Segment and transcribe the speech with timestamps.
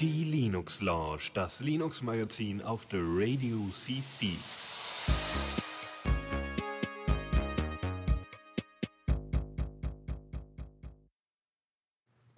[0.00, 4.28] Die Linux Lounge, das Linux Magazin auf der Radio CC.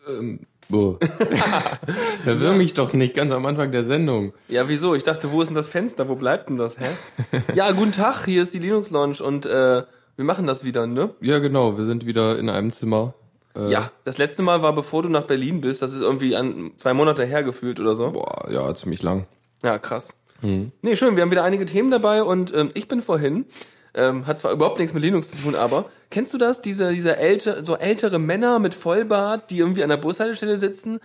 [0.08, 0.98] Ähm, boah.
[2.22, 4.32] Verwirr mich doch nicht ganz am Anfang der Sendung.
[4.48, 4.94] Ja, wieso?
[4.94, 6.08] Ich dachte, wo ist denn das Fenster?
[6.08, 6.78] Wo bleibt denn das?
[6.78, 6.86] Hä?
[7.54, 9.82] ja, guten Tag, hier ist die Linux Lounge und äh,
[10.16, 11.14] wir machen das wieder, ne?
[11.20, 13.14] Ja, genau, wir sind wieder in einem Zimmer.
[13.56, 15.82] Äh, Ja, das letzte Mal war, bevor du nach Berlin bist.
[15.82, 18.10] Das ist irgendwie an zwei Monate her gefühlt oder so.
[18.12, 19.26] Boah, ja, ziemlich lang.
[19.62, 20.16] Ja, krass.
[20.42, 23.46] Nee, schön, wir haben wieder einige Themen dabei und ähm, ich bin vorhin,
[23.94, 26.60] ähm, hat zwar überhaupt nichts mit Linux zu tun, aber kennst du das?
[26.60, 31.00] Diese, diese älte, so ältere Männer mit Vollbart, die irgendwie an der Bushaltestelle sitzen,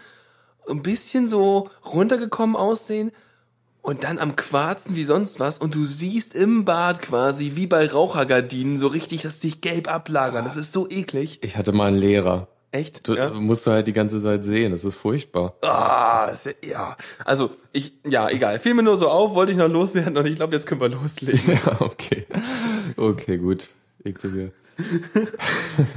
[0.70, 3.12] ein bisschen so runtergekommen aussehen
[3.82, 7.88] und dann am Quarzen wie sonst was und du siehst im Bad quasi, wie bei
[7.88, 10.46] Rauchergardinen, so richtig, dass sich gelb ablagern.
[10.46, 11.40] Das ist so eklig.
[11.42, 12.48] Ich hatte mal einen Lehrer.
[12.74, 13.06] Echt?
[13.06, 13.30] Du ja?
[13.32, 15.56] musst du halt die ganze Zeit sehen, das ist furchtbar.
[15.62, 16.96] Ah, ist- ja.
[17.26, 18.60] Also, ich, ja, egal.
[18.60, 20.88] Fiel mir nur so auf, wollte ich noch loswerden und ich glaube, jetzt können wir
[20.90, 21.42] loslegen.
[21.66, 22.26] Ja, okay.
[22.96, 23.70] Okay, gut.
[24.06, 24.52] Eklige.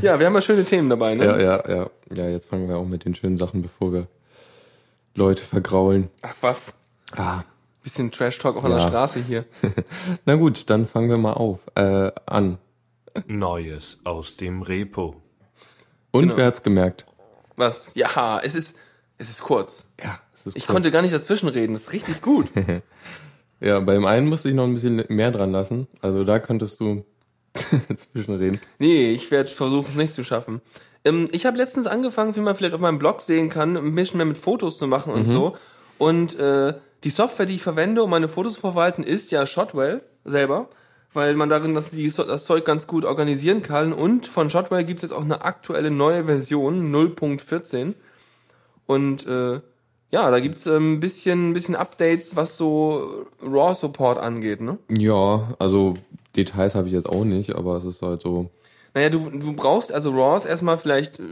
[0.03, 1.25] Ja, wir haben ja schöne Themen dabei, ne?
[1.27, 1.91] Ja, ja, ja.
[2.13, 4.09] Ja, jetzt fangen wir auch mit den schönen Sachen, bevor wir
[5.15, 6.11] Leute vergraulen.
[6.23, 6.75] Ach was.
[7.17, 7.45] Ah.
[7.85, 8.79] Bisschen Trash-Talk auch an Ja.
[8.79, 9.45] der Straße hier.
[10.25, 11.61] Na gut, dann fangen wir mal auf.
[11.77, 12.59] Äh, an.
[13.27, 15.15] Neues aus dem Repo.
[16.11, 16.37] Und Genau.
[16.37, 17.07] wer hat's gemerkt?
[17.57, 17.95] Was?
[17.95, 18.75] Ja, es ist,
[19.19, 19.87] es ist kurz.
[20.03, 20.75] Ja, es ist Ich cool.
[20.75, 21.75] konnte gar nicht dazwischen reden.
[21.75, 22.51] Das ist richtig gut.
[23.61, 25.87] Ja, beim einen musste ich noch ein bisschen mehr dran lassen.
[26.03, 27.03] Also da könntest du
[27.97, 28.61] zwischenreden.
[28.79, 30.61] nee, ich werde versuchen, es nicht zu schaffen.
[31.05, 34.19] Ähm, ich habe letztens angefangen, wie man vielleicht auf meinem Blog sehen kann, ein bisschen
[34.19, 35.57] mehr mit Fotos zu machen und so.
[35.97, 36.75] Und äh,
[37.05, 40.69] die Software, die ich verwende, um meine Fotos zu verwalten, ist ja Shotwell selber,
[41.13, 43.93] weil man darin das, das Zeug ganz gut organisieren kann.
[43.93, 47.93] Und von Shotwell gibt es jetzt auch eine aktuelle neue Version, 0.14.
[48.87, 49.61] Und äh,
[50.11, 54.79] ja, da gibt's ähm, ein bisschen, ein bisschen Updates, was so RAW-Support angeht, ne?
[54.89, 55.95] Ja, also
[56.37, 58.51] Details habe ich jetzt auch nicht, aber es ist halt so.
[58.95, 61.23] Naja, du, du brauchst also RAWs erstmal vielleicht, äh,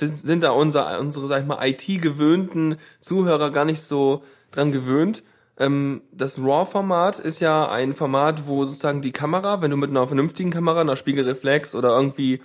[0.00, 4.22] sind da unser, unsere, sag ich mal, IT-gewöhnten Zuhörer gar nicht so
[4.54, 5.22] dran gewöhnt.
[5.58, 10.06] Ähm, das RAW-Format ist ja ein Format, wo sozusagen die Kamera, wenn du mit einer
[10.06, 12.40] vernünftigen Kamera, einer Spiegelreflex oder irgendwie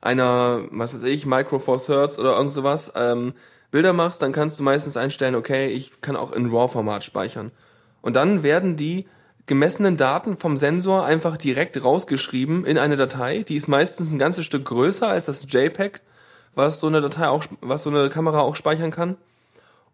[0.00, 3.34] einer, was weiß ich, Micro Four Thirds oder irgend sowas, ähm,
[3.70, 7.50] Bilder machst, dann kannst du meistens einstellen, okay, ich kann auch in RAW-Format speichern.
[8.00, 9.06] Und dann werden die
[9.46, 13.42] gemessenen Daten vom Sensor einfach direkt rausgeschrieben in eine Datei.
[13.42, 16.00] Die ist meistens ein ganzes Stück größer als das JPEG,
[16.54, 19.16] was so eine Datei auch, was so eine Kamera auch speichern kann.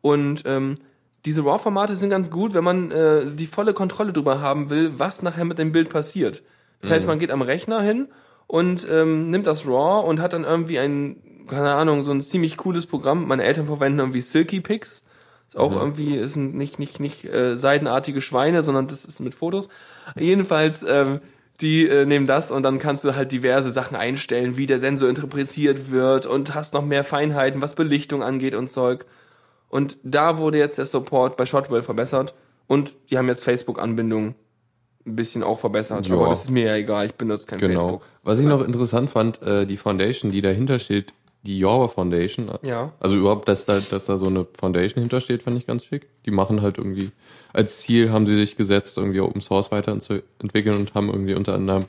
[0.00, 0.78] Und ähm,
[1.24, 5.22] diese RAW-Formate sind ganz gut, wenn man äh, die volle Kontrolle darüber haben will, was
[5.22, 6.42] nachher mit dem Bild passiert.
[6.80, 8.08] Das heißt, man geht am Rechner hin
[8.48, 11.16] und ähm, nimmt das RAW und hat dann irgendwie ein,
[11.46, 13.28] keine Ahnung, so ein ziemlich cooles Programm.
[13.28, 15.04] Meine Eltern verwenden irgendwie Silky Pix.
[15.46, 19.68] Ist auch irgendwie, ist nicht, nicht, nicht äh, seidenartige Schweine, sondern das ist mit Fotos.
[20.18, 21.20] Jedenfalls, ähm,
[21.60, 25.08] die äh, nehmen das und dann kannst du halt diverse Sachen einstellen, wie der Sensor
[25.08, 29.04] interpretiert wird und hast noch mehr Feinheiten, was Belichtung angeht und Zeug.
[29.72, 32.34] Und da wurde jetzt der Support bei Shotwell verbessert
[32.66, 34.34] und die haben jetzt Facebook-Anbindung
[35.06, 36.06] ein bisschen auch verbessert.
[36.06, 36.14] Ja.
[36.14, 37.80] Aber das ist mir ja egal, ich benutze kein Genau.
[37.80, 38.06] Facebook.
[38.22, 42.50] Was ich noch interessant fand, äh, die Foundation, die dahinter steht, die Java Foundation.
[42.60, 42.92] Ja.
[43.00, 46.06] Also überhaupt, dass da, dass da so eine Foundation hintersteht, fand ich ganz schick.
[46.26, 47.10] Die machen halt irgendwie,
[47.54, 51.86] als Ziel haben sie sich gesetzt, irgendwie Open Source weiterzuentwickeln und haben irgendwie unter anderem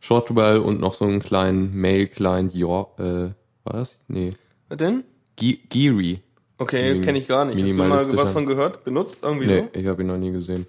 [0.00, 3.30] Shortwell und noch so einen kleinen Mail-Client, ja, äh,
[3.64, 3.98] war das?
[4.06, 4.32] Nee.
[4.68, 5.04] Was denn?
[5.36, 6.20] Ge Geary.
[6.62, 7.60] Okay, kenne ich gar nicht.
[7.62, 8.84] Hast du mal was von gehört?
[8.84, 10.66] Benutzt irgendwie Nee, ich habe ihn noch nie gesehen.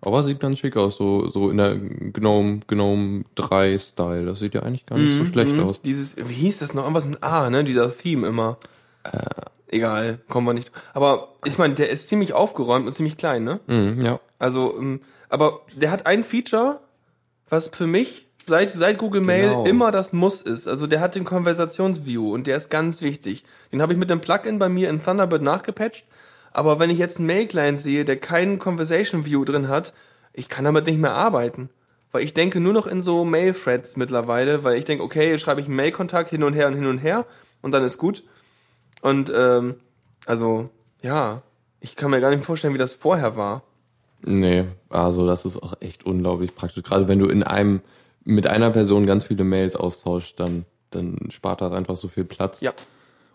[0.00, 4.26] Aber sieht ganz schick aus, so, so in der Gnome, Gnome 3 Style.
[4.26, 5.60] Das sieht ja eigentlich gar nicht so schlecht Mhm.
[5.60, 5.80] aus.
[5.80, 6.82] Dieses, wie hieß das noch?
[6.82, 7.64] Irgendwas mit A, ne?
[7.64, 8.58] Dieser Theme immer.
[9.04, 9.18] Äh,
[9.68, 10.70] egal, kommen wir nicht.
[10.92, 13.60] Aber ich meine, der ist ziemlich aufgeräumt und ziemlich klein, ne?
[13.66, 14.18] Mhm, ja.
[14.38, 15.00] Also, ähm,
[15.30, 16.80] aber der hat ein Feature,
[17.48, 19.64] was für mich seit, seit Google Mail Genau.
[19.64, 20.66] immer das Muss ist.
[20.68, 23.44] Also der hat den Konversationsview und der ist ganz wichtig.
[23.72, 26.06] Den habe ich mit dem Plugin bei mir in Thunderbird nachgepatcht.
[26.52, 29.92] Aber wenn ich jetzt einen Mail-Client sehe, der keinen Conversation View drin hat,
[30.32, 31.68] ich kann damit nicht mehr arbeiten.
[32.12, 35.60] Weil ich denke nur noch in so Mail-Threads mittlerweile, weil ich denke, okay, jetzt schreibe
[35.60, 37.26] ich einen Mail-Kontakt hin und her und hin und her
[37.60, 38.22] und dann ist gut.
[39.02, 39.74] Und ähm,
[40.26, 40.70] also,
[41.02, 41.42] ja,
[41.80, 43.62] ich kann mir gar nicht vorstellen, wie das vorher war.
[44.22, 46.82] Nee, also das ist auch echt unglaublich praktisch.
[46.84, 47.82] Gerade wenn du in einem,
[48.24, 52.60] mit einer Person ganz viele Mails austauschst, dann, dann spart das einfach so viel Platz.
[52.60, 52.72] Ja.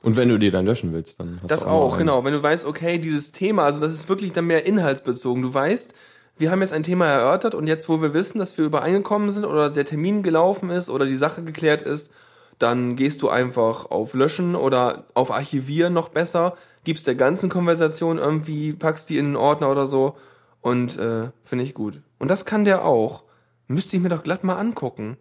[0.01, 2.23] Und wenn du die dann löschen willst, dann hast Das du auch, noch auch, genau.
[2.23, 5.41] Wenn du weißt, okay, dieses Thema, also das ist wirklich dann mehr inhaltsbezogen.
[5.41, 5.93] Du weißt,
[6.37, 9.43] wir haben jetzt ein Thema erörtert und jetzt, wo wir wissen, dass wir übereingekommen sind
[9.43, 12.11] oder der Termin gelaufen ist oder die Sache geklärt ist,
[12.59, 18.17] dann gehst du einfach auf Löschen oder auf Archivieren noch besser, gibst der ganzen Konversation
[18.17, 20.15] irgendwie, packst die in einen Ordner oder so
[20.61, 22.01] und äh, finde ich gut.
[22.19, 23.23] Und das kann der auch.
[23.69, 25.17] Müsste ich mir doch glatt mal angucken.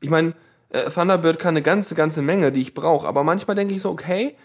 [0.00, 0.34] Ich meine,
[0.68, 3.90] äh, Thunderbird kann eine ganze, ganze Menge, die ich brauche, aber manchmal denke ich so,
[3.90, 4.36] okay,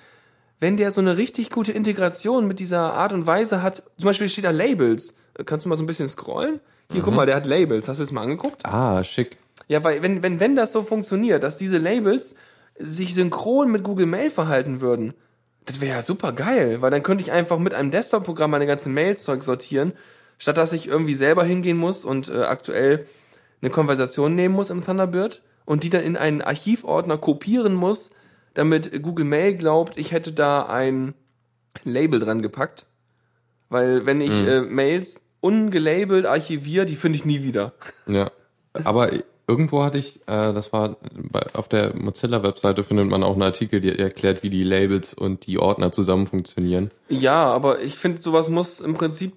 [0.62, 4.30] wenn der so eine richtig gute Integration mit dieser Art und Weise hat, zum Beispiel
[4.30, 5.16] steht da Labels.
[5.38, 6.62] Äh, Kannst du mal so ein bisschen scrollen?
[6.92, 7.88] Hier, guck mal, der hat Labels.
[7.88, 8.66] Hast du das mal angeguckt?
[8.66, 9.38] Ah, schick.
[9.68, 12.36] Ja, weil wenn, wenn, wenn das so funktioniert, dass diese Labels
[12.78, 15.14] sich synchron mit Google Mail verhalten würden,
[15.66, 18.94] das wäre ja super geil, weil dann könnte ich einfach mit einem Desktop-Programm meine ganzen
[18.94, 19.94] Mails-Zeug sortieren,
[20.38, 23.06] statt dass ich irgendwie selber hingehen muss und äh, aktuell
[23.62, 28.10] eine Konversation nehmen muss im Thunderbird und die dann in einen Archivordner kopieren muss,
[28.54, 31.14] damit Google Mail glaubt, ich hätte da ein
[31.84, 32.86] Label dran gepackt.
[33.70, 37.72] Weil wenn ich äh, Mails ungelabelt archiviere, die finde ich nie wieder.
[38.08, 38.30] Ja.
[38.84, 39.12] Aber
[39.48, 43.80] irgendwo hatte ich, äh, das war bei, auf der Mozilla-Webseite findet man auch einen Artikel,
[43.82, 46.92] der erklärt, wie die Labels und die Ordner zusammen funktionieren.
[47.10, 49.34] Ja, aber ich finde, sowas muss im Prinzip.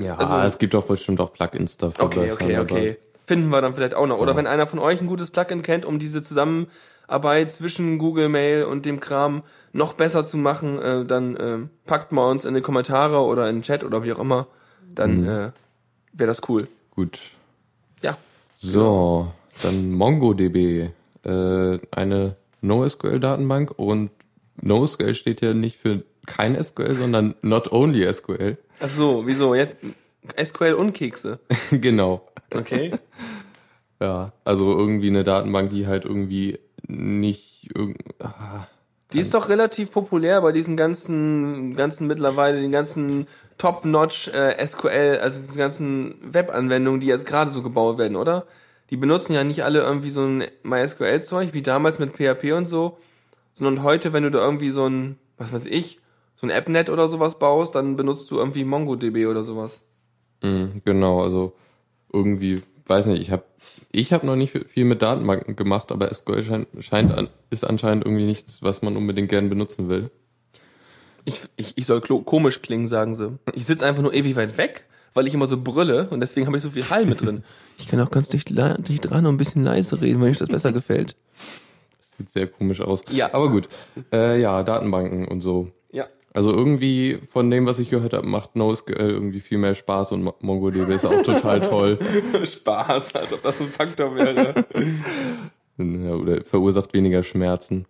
[0.00, 2.04] Ja, Also- es gibt doch bestimmt auch Plugins dafür.
[2.04, 2.96] Okay, okay, okay.
[3.26, 4.18] Finden wir dann vielleicht auch noch.
[4.18, 4.36] Oder Ja.
[4.38, 8.84] wenn einer von euch ein gutes Plugin kennt, um diese Zusammenarbeit zwischen Google Mail und
[8.84, 9.42] dem Kram
[9.72, 13.56] noch besser zu machen, äh, dann äh, packt mal uns in die Kommentare oder in
[13.56, 14.48] den Chat oder wie auch immer.
[14.94, 15.52] Dann äh,
[16.12, 16.68] wäre das cool.
[16.94, 17.20] Gut.
[18.02, 18.16] Ja.
[18.56, 19.32] So,
[19.62, 20.90] dann MongoDB,
[21.24, 24.10] äh, eine NoSQL-Datenbank und
[24.60, 28.56] NoSQL steht ja nicht für kein SQL, sondern not only SQL.
[28.80, 29.54] Ach so, wieso?
[29.54, 29.76] Jetzt
[30.42, 31.40] SQL und Kekse.
[31.70, 32.28] genau.
[32.54, 32.92] Okay.
[34.00, 38.66] Ja, also irgendwie eine Datenbank, die halt irgendwie nicht irgend, ah,
[39.12, 43.26] Die ist doch relativ populär bei diesen ganzen, ganzen mittlerweile, den ganzen
[43.58, 48.46] Top-Notch äh, SQL, also diese ganzen Webanwendungen, die jetzt gerade so gebaut werden, oder?
[48.90, 52.98] Die benutzen ja nicht alle irgendwie so ein MySQL-Zeug, wie damals mit PHP und so,
[53.52, 56.00] sondern heute, wenn du da irgendwie so ein, was weiß ich,
[56.34, 59.84] so ein AppNet oder sowas baust, dann benutzt du irgendwie MongoDB oder sowas.
[60.42, 61.52] Mh, genau, also
[62.12, 63.44] irgendwie, weiß nicht, ich habe
[63.90, 68.04] ich hab noch nicht viel mit Datenbanken gemacht, aber SQL scheint, scheint an, ist anscheinend
[68.04, 70.10] irgendwie nichts, was man unbedingt gern benutzen will.
[71.24, 73.38] Ich, ich, ich soll komisch klingen, sagen sie.
[73.54, 76.56] Ich sitze einfach nur ewig weit weg, weil ich immer so brülle und deswegen habe
[76.56, 77.44] ich so viel Hall mit drin.
[77.78, 80.50] Ich kann auch ganz dicht, dicht dran und ein bisschen leise reden, wenn euch das
[80.50, 81.16] besser gefällt.
[82.16, 83.02] Sieht sehr komisch aus.
[83.10, 83.34] Ja.
[83.34, 83.68] Aber gut.
[84.12, 85.72] Äh, ja, Datenbanken und so.
[86.34, 90.22] Also irgendwie von dem, was ich gehört habe, macht NoSQL irgendwie viel mehr Spaß und
[90.22, 91.98] Mo- MongoDB ist auch total toll.
[92.44, 94.54] Spaß, als ob das ein Faktor wäre.
[95.78, 97.84] Ja, oder verursacht weniger Schmerzen.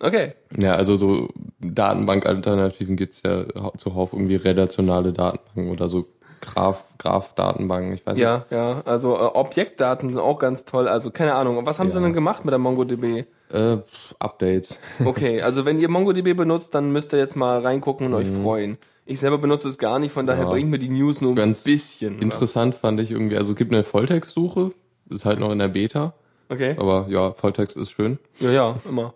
[0.00, 0.32] Okay.
[0.56, 1.28] Ja, also so
[1.60, 6.06] Datenbank-Alternativen gibt's ja hau- zuhauf irgendwie relationale Datenbanken oder so
[6.40, 8.82] Graph, Graph-Datenbanken, ich weiß Ja, ja.
[8.84, 10.88] Also äh, Objektdaten sind auch ganz toll.
[10.88, 11.64] Also keine Ahnung.
[11.66, 12.02] Was haben sie Ja.
[12.02, 13.02] denn gemacht mit der MongoDB?
[13.02, 13.28] nicht.
[13.52, 13.78] Äh,
[14.18, 14.78] Updates.
[15.04, 18.78] Okay, also wenn ihr MongoDB benutzt, dann müsst ihr jetzt mal reingucken und euch freuen.
[19.06, 20.48] Ich selber benutze es gar nicht, von daher Mhm.
[20.48, 20.52] Ja.
[20.54, 22.16] bringt mir die News nur ein Ganz bisschen.
[22.16, 22.22] was.
[22.22, 24.70] Interessant fand ich irgendwie, also es gibt eine Volltextsuche,
[25.08, 26.14] ist halt noch in der Beta,
[26.48, 26.76] Okay.
[26.78, 28.18] aber ja, Volltext ist schön.
[28.38, 29.14] Ja, ja, immer.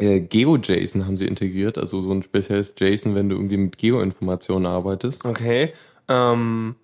[0.00, 4.66] Äh, GeoJSON haben sie integriert, also so ein spezielles JSON, wenn du irgendwie mit Geoinformationen
[4.66, 5.24] arbeitest.
[5.24, 5.72] Okay.
[6.08, 6.76] Ähm,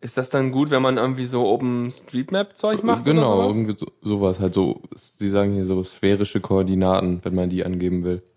[0.00, 4.52] ist das dann gut, wenn man irgendwie so OpenStreetMap-Zeug macht genau, irgendwie so, sowas halt
[4.52, 8.22] so, sie sagen hier so sphärische Koordinaten, wenn man die angeben will.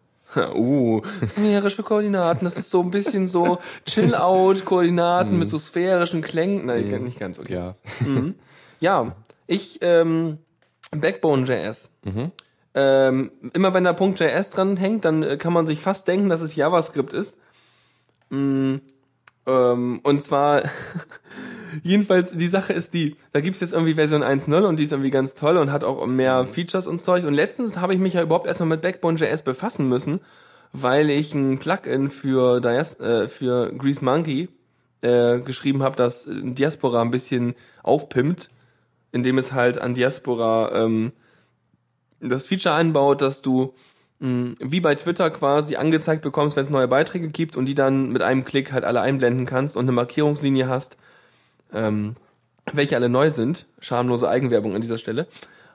[0.55, 6.65] Uh, sphärische Koordinaten, das ist so ein bisschen so Chill-Out-Koordinaten mit so sphärischen Klängen.
[6.65, 7.53] Nein, nicht ganz, okay.
[7.53, 7.75] Ja.
[8.79, 9.15] Ja,
[9.47, 10.37] ich, ähm,
[10.91, 11.91] Backbone.js.
[12.79, 16.41] Ähm, immer wenn da .js dran hängt, dann äh, kann man sich fast denken, dass
[16.41, 17.37] es JavaScript ist.
[18.29, 18.75] Mm,
[19.47, 20.63] ähm, und zwar,
[21.83, 25.09] jedenfalls, die Sache ist die, da gibt's jetzt irgendwie Version 1.0 und die ist irgendwie
[25.09, 27.25] ganz toll und hat auch mehr Features und Zeug.
[27.25, 30.19] Und letztens habe ich mich ja überhaupt erstmal mit Backbone.js befassen müssen,
[30.73, 34.49] weil ich ein Plugin für, Dias äh, für Grease Monkey
[35.01, 38.49] äh, geschrieben habe, das Diaspora ein bisschen aufpimpt,
[39.13, 41.13] indem es halt an Diaspora ähm,
[42.19, 43.73] das Feature einbaut, dass du
[44.19, 48.23] wie bei Twitter quasi angezeigt bekommst, wenn es neue Beiträge gibt und die dann mit
[48.23, 50.97] einem Klick halt alle einblenden kannst und eine Markierungslinie hast,
[51.71, 52.15] ähm,
[52.73, 53.67] welche alle neu sind.
[53.79, 55.27] Schamlose Eigenwerbung an dieser Stelle.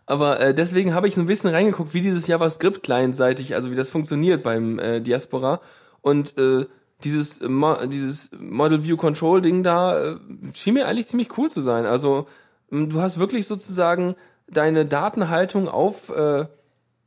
[0.07, 3.77] Aber äh, deswegen habe ich so ein bisschen reingeguckt, wie dieses JavaScript clientseitig, also wie
[3.77, 5.61] das funktioniert beim äh, Diaspora.
[6.01, 6.67] Und äh,
[7.05, 10.17] dieses, Mo dieses Model View Control Ding da äh,
[10.53, 11.87] schien mir eigentlich ziemlich cool zu sein.
[11.87, 12.27] Also
[12.71, 14.17] du hast wirklich sozusagen
[14.49, 16.47] deine Datenhaltung auf äh,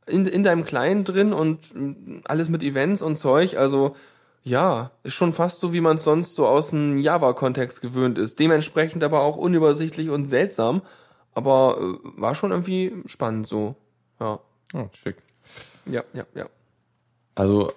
[0.06, 1.58] in, in deinem Client drin und
[2.24, 3.56] alles mit Events und Zeug.
[3.56, 3.96] Also
[4.46, 8.38] ja, ist schon fast so, wie man es sonst so aus dem Java-Kontext gewöhnt ist.
[8.38, 10.82] Dementsprechend aber auch unübersichtlich und seltsam.
[11.34, 13.74] Aber äh, war schon irgendwie spannend so.
[14.20, 14.38] Ja.
[14.72, 15.16] Oh, schick.
[15.84, 16.46] Ja, ja, ja.
[17.34, 17.72] Also,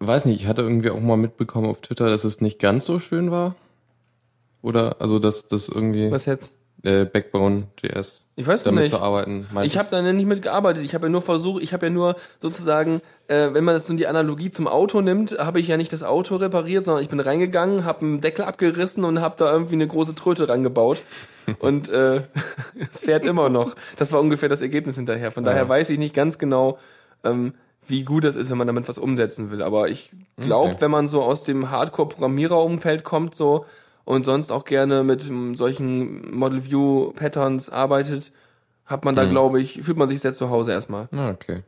[0.00, 2.98] weiß nicht, ich hatte irgendwie auch mal mitbekommen auf Twitter, dass es nicht ganz so
[2.98, 3.56] schön war.
[4.60, 6.52] Oder, also, dass das irgendwie Was jetzt?
[6.82, 8.90] Äh, Backbone.js Ich weiß damit nicht.
[8.90, 9.46] zu arbeiten.
[9.62, 10.84] Ich habe da nicht mitgearbeitet.
[10.84, 13.94] Ich habe ja nur versucht, ich habe ja nur sozusagen, äh, wenn man das so
[13.94, 17.20] die Analogie zum Auto nimmt, habe ich ja nicht das Auto repariert, sondern ich bin
[17.20, 21.02] reingegangen, habe einen Deckel abgerissen und habe da irgendwie eine große Tröte rangebaut.
[21.58, 22.22] Und äh,
[22.92, 23.74] es fährt immer noch.
[23.98, 25.32] Das war ungefähr das Ergebnis hinterher.
[25.32, 25.68] Von daher Ja.
[25.68, 26.78] weiß ich nicht ganz genau,
[27.24, 27.54] ähm,
[27.88, 29.60] wie gut das ist, wenn man damit was umsetzen will.
[29.62, 30.76] Aber ich glaube, Okay.
[30.80, 33.64] wenn man so aus dem Hardcore-Programmierer-Umfeld kommt, so
[34.10, 35.22] und sonst auch gerne mit
[35.54, 38.32] solchen Model View Patterns arbeitet,
[38.84, 39.30] hat man da, Mhm.
[39.30, 41.08] glaube ich, fühlt man sich sehr zu Hause erstmal.
[41.12, 41.62] Ah, okay.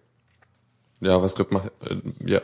[1.01, 2.41] JavaScript macht, äh, ja,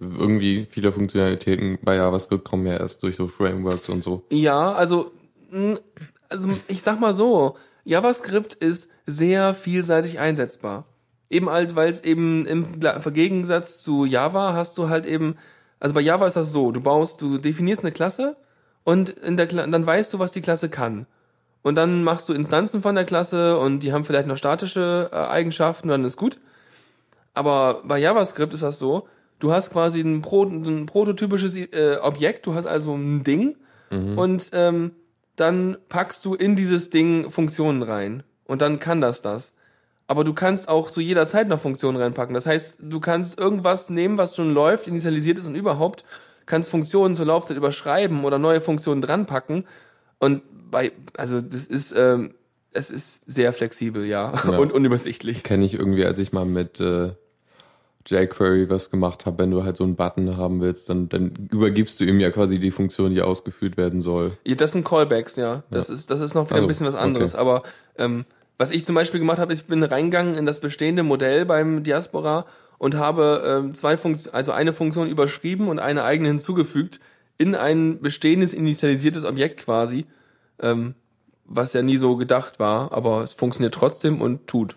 [0.00, 4.24] irgendwie viele Funktionalitäten bei JavaScript kommen ja erst durch so Frameworks und so.
[4.30, 5.10] Ja, also,
[6.28, 10.84] also ich sag mal so, JavaScript ist sehr vielseitig einsetzbar.
[11.30, 12.66] Eben halt, weil es eben im
[13.12, 15.36] Gegensatz zu Java hast du halt eben,
[15.80, 18.36] also bei Java ist das so, du baust, du definierst eine Klasse
[18.84, 21.06] und in der Kla dann weißt du, was die Klasse kann.
[21.62, 25.16] Und dann machst du Instanzen von der Klasse und die haben vielleicht noch statische äh,
[25.16, 26.38] Eigenschaften, dann ist gut.
[27.32, 32.46] Aber bei JavaScript ist das so, du hast quasi ein, Pro ein prototypisches äh, Objekt,
[32.46, 33.56] du hast also ein Ding
[34.16, 34.92] und ähm,
[35.36, 39.54] dann packst du in dieses Ding Funktionen rein und dann kann das das.
[40.06, 42.34] Aber du kannst auch zu jeder Zeit noch Funktionen reinpacken.
[42.34, 46.04] Das heißt, du kannst irgendwas nehmen, was schon läuft, initialisiert ist und überhaupt,
[46.46, 49.66] kannst Funktionen zur Laufzeit überschreiben oder neue Funktionen dranpacken.
[50.18, 52.34] Und bei, also das ist, ähm,
[52.72, 54.58] es ist sehr flexibel, ja, Ja.
[54.58, 55.42] und unübersichtlich.
[55.42, 57.12] Kenne ich irgendwie, als ich mal mit äh,
[58.06, 62.00] jQuery was gemacht habe, wenn du halt so einen Button haben willst, dann, dann übergibst
[62.00, 64.36] du ihm ja quasi die Funktion, die ausgeführt werden soll.
[64.44, 65.62] Ja, das sind Callbacks, ja.
[65.70, 67.34] Das ist, das ist noch wieder ein Also, bisschen was anderes.
[67.34, 67.62] Aber
[67.96, 68.24] ähm,
[68.58, 71.82] was ich zum Beispiel gemacht habe, ist, ich bin reingegangen in das bestehende Modell beim
[71.82, 72.44] Diaspora
[72.78, 77.00] und habe ähm, zwei Funktionen, also eine Funktion überschrieben und eine eigene hinzugefügt
[77.38, 80.06] in ein bestehendes initialisiertes Objekt quasi,
[80.60, 80.94] ähm,
[81.44, 84.76] was ja nie so gedacht war, aber es funktioniert trotzdem und tut.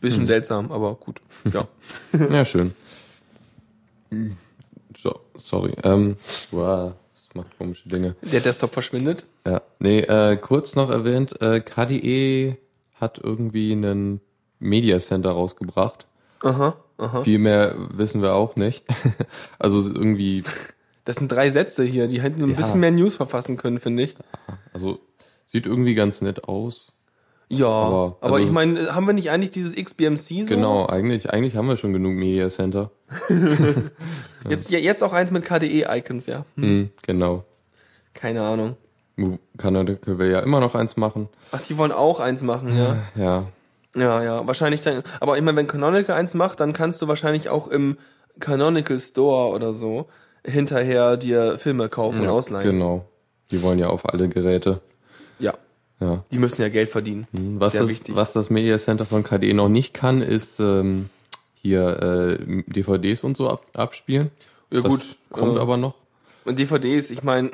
[0.00, 1.20] Bisschen seltsam, aber gut.
[1.52, 1.68] Ja.
[2.12, 2.74] Ja, schön.
[4.96, 5.72] So, sorry.
[5.82, 6.16] Ähm,
[6.50, 8.14] wow, das macht komische Dinge.
[8.22, 9.24] Der Desktop verschwindet.
[9.46, 12.56] Ja, nee, äh, kurz noch erwähnt, äh, KDE
[12.94, 14.20] hat irgendwie einen
[14.58, 16.06] Media Center rausgebracht.
[16.42, 17.22] Aha, aha.
[17.22, 18.84] Viel mehr wissen wir auch nicht.
[19.58, 20.42] also irgendwie,
[21.04, 22.56] Das sind drei Sätze hier, die hätten ein Ja.
[22.56, 24.14] bisschen mehr News verfassen können, finde ich.
[24.72, 24.98] also
[25.46, 26.92] sieht irgendwie ganz nett aus.
[27.52, 30.54] Ja, Aber- aber, also- ich meine, haben wir nicht eigentlich dieses XBMC so?
[30.54, 32.92] Genau, eigentlich, eigentlich haben wir schon genug Media Center.
[34.48, 36.44] Jetzt, ja, jetzt auch eins mit KDE-Icons, ja.
[36.56, 36.62] Hm.
[36.64, 37.44] Hm, genau.
[38.14, 38.76] Keine Ahnung.
[39.58, 41.28] Canonical will ja immer noch eins machen.
[41.52, 42.96] Ach, die wollen auch eins machen, ja.
[43.14, 43.46] Ja,
[43.96, 45.02] Ja, ja, wahrscheinlich dann.
[45.20, 47.96] Aber ich meine, wenn Canonical eins macht, dann kannst du wahrscheinlich auch im
[48.38, 50.08] Canonical Store oder so
[50.46, 52.70] hinterher dir Filme kaufen und ja ausleihen.
[52.70, 53.04] genau.
[53.50, 54.80] Die wollen ja auf alle Geräte.
[55.40, 55.54] Ja,
[55.98, 56.24] Ja.
[56.30, 57.26] die müssen ja Geld verdienen.
[57.58, 58.14] Was Sehr das, wichtig.
[58.16, 61.10] was das Media Center von KDE noch nicht kann, ist ähm,
[61.54, 64.30] hier äh, DVDs und so ab, abspielen.
[64.70, 65.16] Ja, das gut.
[65.30, 65.94] kommt äh, aber noch.
[66.44, 67.50] Und DVDs, ich meine,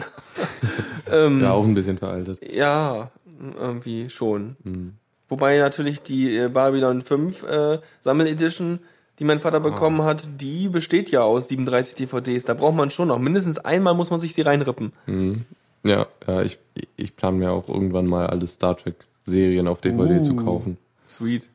[1.10, 2.38] ähm, Ja, auch ein bisschen veraltet.
[2.54, 3.10] Ja,
[3.58, 4.56] irgendwie schon.
[4.64, 4.92] Hm.
[5.28, 8.78] Wobei natürlich die äh, Babylon 5 äh, Sammeledition,
[9.18, 12.44] die mein Vater bekommen hat, die besteht ja aus 37 DVDs.
[12.44, 13.18] Da braucht man schon noch.
[13.18, 14.92] Mindestens einmal muss man sich sie reinrippen.
[15.82, 16.58] Ja, ja ich,
[16.96, 20.44] ich plane mir auch irgendwann mal alle Star Trek Serien auf DVD zu Uh.
[20.44, 20.78] kaufen.
[21.08, 21.48] Sweet.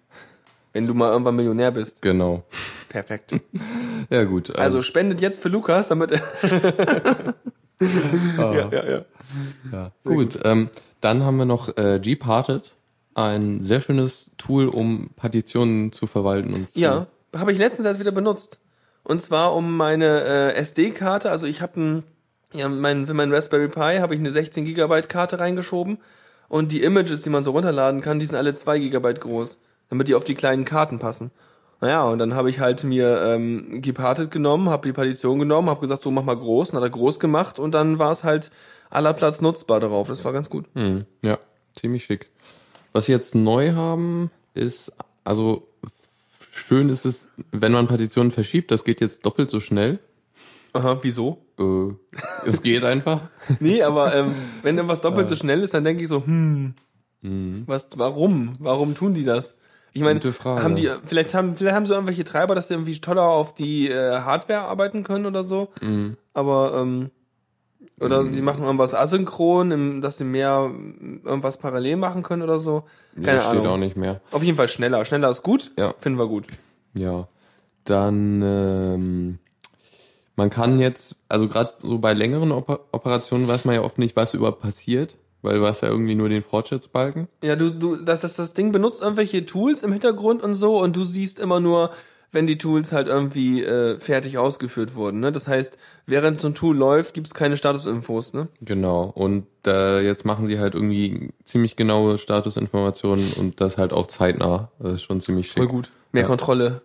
[0.73, 2.01] Wenn du mal irgendwann Millionär bist.
[2.01, 2.43] Genau.
[2.89, 3.35] Perfekt.
[4.09, 4.49] Ja, gut.
[4.49, 6.21] ähm, Also spendet jetzt für Lukas, damit er.
[8.37, 9.05] ah, ja, ja.
[9.71, 9.91] ja.
[10.03, 12.73] Gut, Ähm, dann haben wir noch äh, Gparted,
[13.13, 17.99] ein sehr schönes Tool, um Partitionen zu verwalten und zu, Ja, habe ich letztens erst
[17.99, 18.59] wieder benutzt.
[19.03, 22.03] Und zwar um meine äh, SD-Karte, also ich habe ein,
[22.53, 25.97] ja, mein, für meinen Raspberry Pi habe ich eine 16 Gigabyte Karte reingeschoben
[26.47, 30.07] und die Images, die man so runterladen kann, die sind alle 2 Gigabyte groß, damit
[30.07, 31.31] die auf die kleinen Karten passen.
[31.81, 35.81] Naja, und dann habe ich halt mir ähm, Geparted genommen, habe die Partition genommen, habe
[35.81, 38.51] gesagt, so mach mal groß, und hat er groß gemacht und dann war es halt
[38.91, 40.07] aller Platz nutzbar darauf.
[40.07, 40.65] Das war ganz gut.
[40.75, 41.39] Hm, ja,
[41.73, 42.29] ziemlich schick.
[42.93, 44.91] Was sie jetzt neu haben, ist,
[45.23, 45.67] also
[46.51, 49.99] schön ist es, wenn man Partitionen verschiebt, das geht jetzt doppelt so schnell.
[50.73, 51.45] Aha, wieso?
[51.59, 51.93] Äh,
[52.45, 53.21] es geht einfach.
[53.59, 56.73] Nee, aber ähm, wenn irgendwas doppelt so schnell ist, dann denke ich so, hm,
[57.65, 58.55] was, warum?
[58.59, 59.57] Warum tun die das?
[59.93, 63.23] Ich meine, haben die, vielleicht haben, vielleicht haben sie irgendwelche Treiber, dass sie irgendwie toller
[63.23, 65.69] auf die äh, Hardware arbeiten können oder so.
[66.33, 67.11] Aber, ähm,
[68.01, 70.71] oder sie machen irgendwas asynchron, im, dass sie mehr
[71.23, 72.83] irgendwas parallel machen können oder so.
[73.15, 73.67] Keine das steht Ahnung.
[73.67, 74.21] auch nicht mehr.
[74.31, 75.05] Auf jeden Fall schneller.
[75.05, 75.71] Schneller ist gut.
[75.77, 75.93] Ja.
[75.99, 76.47] Finden wir gut.
[76.93, 77.27] Ja.
[77.83, 79.39] Dann, ähm,
[80.35, 84.15] man kann jetzt, also gerade so bei längeren Oper Operationen weiß man ja oft nicht,
[84.15, 87.27] was überhaupt passiert, weil du hast ja irgendwie nur den Fortschrittsbalken.
[87.43, 90.95] Ja, du, du, das, das, das Ding benutzt irgendwelche Tools im Hintergrund und so und
[90.95, 91.91] du siehst immer nur,
[92.31, 95.19] wenn die Tools halt irgendwie äh, fertig ausgeführt wurden.
[95.19, 95.31] Ne?
[95.31, 98.33] Das heißt, während so ein Tool läuft, gibt's keine Statusinfos.
[98.33, 98.47] Ne?
[98.61, 99.03] Genau.
[99.03, 104.71] Und äh, jetzt machen sie halt irgendwie ziemlich genaue Statusinformationen und das halt auch zeitnah.
[104.79, 105.57] Das ist schon ziemlich schick.
[105.57, 105.91] Voll gut.
[106.13, 106.27] Mehr Ja.
[106.27, 106.81] Kontrolle.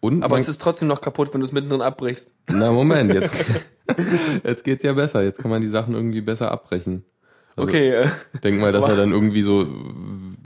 [0.00, 2.34] Und Aber es ist trotzdem noch kaputt, wenn du es mittendrin abbrichst.
[2.50, 3.32] na Moment, jetzt
[4.44, 5.22] jetzt geht's ja besser.
[5.22, 7.04] Jetzt kann man die Sachen irgendwie besser abbrechen.
[7.56, 8.08] Also, Okay, äh,
[8.44, 9.66] Denk mal, dass er dann irgendwie so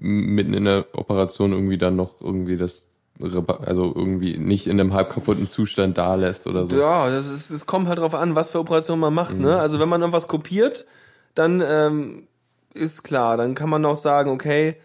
[0.00, 2.89] mitten in der Operation irgendwie dann noch irgendwie das
[3.22, 6.78] also irgendwie nicht in einem halb kaputten Zustand da lässt oder so.
[6.78, 9.36] ja, das ist, es kommt halt drauf an, was für Operationen man macht.
[9.36, 9.42] Mhm.
[9.42, 9.58] Ne?
[9.58, 10.86] Also wenn man irgendwas kopiert,
[11.34, 12.26] dann ähm,
[12.74, 14.76] ist klar, dann kann man auch sagen, okay,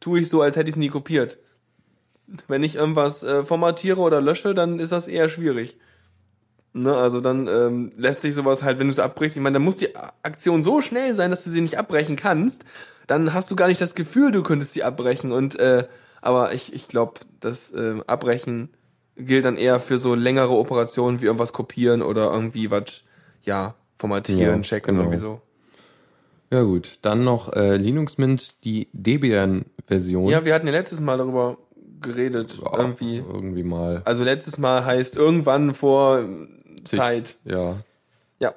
[0.00, 1.38] tue ich so, als hätte ich es nie kopiert.
[2.48, 5.78] Wenn ich irgendwas äh, formatiere oder lösche, dann ist das eher schwierig.
[6.76, 9.62] Ne, also dann ähm, lässt sich sowas halt, wenn du es abbrichst, ich meine, dann
[9.62, 12.64] muss die Aktion so schnell sein, dass du sie nicht abbrechen kannst,
[13.06, 15.30] dann hast du gar nicht das Gefühl, du könntest sie abbrechen.
[15.30, 15.86] Und äh,
[16.24, 18.70] aber ich, ich glaube, das äh, Abbrechen
[19.16, 23.02] gilt dann eher für so längere Operationen wie irgendwas kopieren oder irgendwie was,
[23.42, 25.02] ja, formatieren, Ja, checken, genau.
[25.02, 25.40] irgendwie so.
[26.50, 30.28] Ja gut, dann noch äh, Linux Mint die Debian-Version.
[30.28, 31.58] Ja, wir hatten ja letztes Mal darüber
[32.00, 33.16] geredet, Ja, irgendwie.
[33.18, 34.02] irgendwie mal.
[34.04, 36.24] Also letztes Mal heißt irgendwann vor
[36.88, 37.36] Sich- Zeit.
[37.44, 37.76] Ja,
[38.40, 38.54] Ja.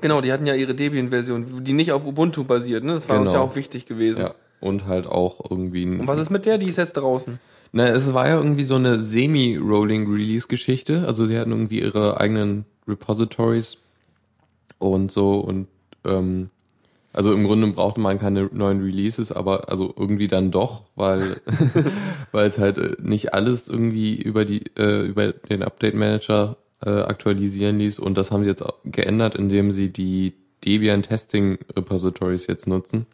[0.00, 2.92] Genau, die hatten ja ihre Debian-Version, die nicht auf Ubuntu basiert, ne?
[2.94, 3.50] Das war uns ja Genau.
[3.50, 4.20] auch wichtig gewesen.
[4.22, 4.34] ja.
[4.60, 6.58] Und halt auch irgendwie ein Und was ist mit der?
[6.58, 7.40] Die ist jetzt draußen.
[7.72, 11.04] Na, es war ja irgendwie so eine Semi-Rolling-Release-Geschichte.
[11.06, 13.78] Also sie hatten irgendwie ihre eigenen Repositories
[14.78, 15.68] und so und
[16.04, 16.50] ähm,
[17.12, 21.40] also im Grunde brauchte man keine neuen Releases, aber also irgendwie dann doch, weil
[22.32, 26.90] weil es halt äh, nicht alles irgendwie über die äh, über den Update Manager äh,
[26.90, 32.66] aktualisieren ließ und das haben sie jetzt geändert, indem sie die Debian Testing Repositories jetzt
[32.66, 33.06] nutzen.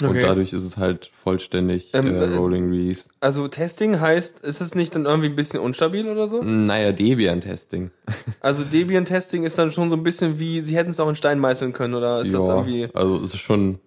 [0.00, 0.22] Und Okay.
[0.22, 3.06] dadurch ist es halt vollständig Ähm, äh, äh, Rolling Release.
[3.20, 6.40] Also Testing heißt, ist es nicht dann irgendwie ein bisschen unstabil oder so?
[6.42, 7.90] Naja, Debian-Testing.
[8.40, 11.40] Also Debian-Testing ist dann schon so ein bisschen wie, sie hätten es auch in Stein
[11.40, 12.88] meißeln können oder ist das irgendwie...
[12.94, 13.80] also es ist schon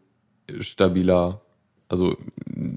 [0.60, 1.42] stabiler.
[1.88, 2.18] Also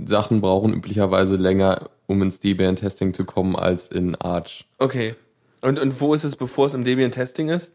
[0.06, 4.66] Sachen brauchen üblicherweise länger, um ins Debian-Testing zu kommen, als in Arch.
[4.78, 5.14] Okay.
[5.60, 7.72] Und, und wo ist es, bevor es im Debian-Testing ist?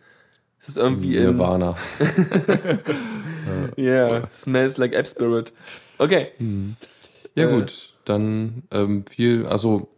[0.59, 1.23] Ist es irgendwie in...
[1.23, 1.75] Nirvana.
[3.77, 5.53] Yeah, smells like App Spirit.
[5.97, 6.27] Okay.
[7.35, 7.51] Ja Äh.
[7.59, 9.89] gut, dann ähm, viel, also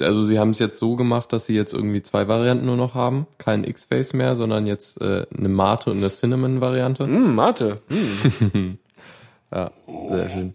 [0.00, 2.94] also sie haben es jetzt so gemacht, dass sie jetzt irgendwie zwei Varianten nur noch
[2.94, 3.26] haben.
[3.38, 7.04] Kein X-Face mehr, sondern jetzt äh, eine Mate und eine Cinnamon-Variante.
[7.04, 7.80] Hm, Mate.
[7.88, 8.78] Hm.
[9.52, 9.70] Ja,
[10.10, 10.52] sehr schön.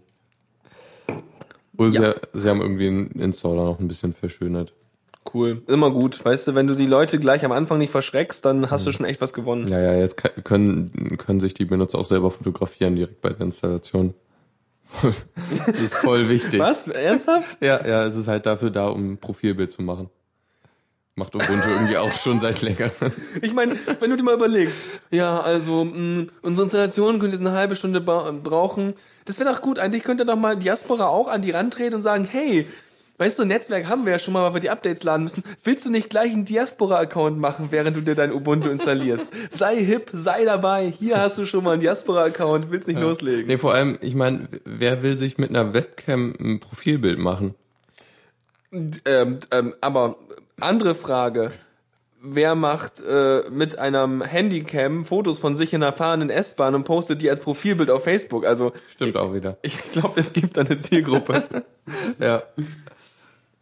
[1.76, 2.14] Und Ja.
[2.34, 4.74] sie, sie haben irgendwie den Installer noch ein bisschen verschönert.
[5.34, 5.62] Cool.
[5.66, 6.24] Immer gut.
[6.24, 9.06] Weißt du, wenn du die Leute gleich am Anfang nicht verschreckst, dann hast du schon
[9.06, 9.66] echt was gewonnen.
[9.68, 14.14] Ja, ja, jetzt können, können sich die Benutzer auch selber fotografieren direkt bei der Installation.
[15.02, 16.60] das ist voll wichtig.
[16.60, 16.86] Was?
[16.88, 17.58] Ernsthaft?
[17.62, 20.10] Ja, ja, es ist halt dafür da, um ein Profilbild zu machen.
[21.14, 22.90] Macht Ubuntu irgendwie auch schon seit länger.
[23.42, 27.56] Ich meine, wenn du dir mal überlegst, ja, also mh, unsere Installation könnte jetzt eine
[27.56, 28.94] halbe Stunde brauchen.
[29.24, 29.78] Das wäre doch gut.
[29.78, 32.66] Eigentlich könnte doch mal Diaspora auch an die Rand treten und sagen, hey,
[33.22, 35.44] weißt du, Netzwerk haben wir ja schon mal, weil wir die Updates laden müssen.
[35.62, 39.32] Willst du nicht gleich einen Diaspora-Account machen, während du dir dein Ubuntu installierst?
[39.50, 40.90] sei hip, sei dabei.
[40.90, 43.46] Hier hast du schon mal einen Diaspora-Account, willst nicht loslegen.
[43.46, 47.54] Nee, vor allem, ich meine, wer will sich mit einer Webcam ein Profilbild machen?
[48.72, 50.16] Ähm, ähm, aber
[50.58, 51.52] andere Frage.
[52.24, 57.22] Wer macht äh, mit einem Handycam Fotos von sich in einer fahrenden S-Bahn und postet
[57.22, 58.46] die als Profilbild auf Facebook?
[58.46, 59.58] Also Stimmt auch wieder.
[59.62, 61.44] ich glaube, es gibt da eine Zielgruppe.
[62.20, 62.44] Ja.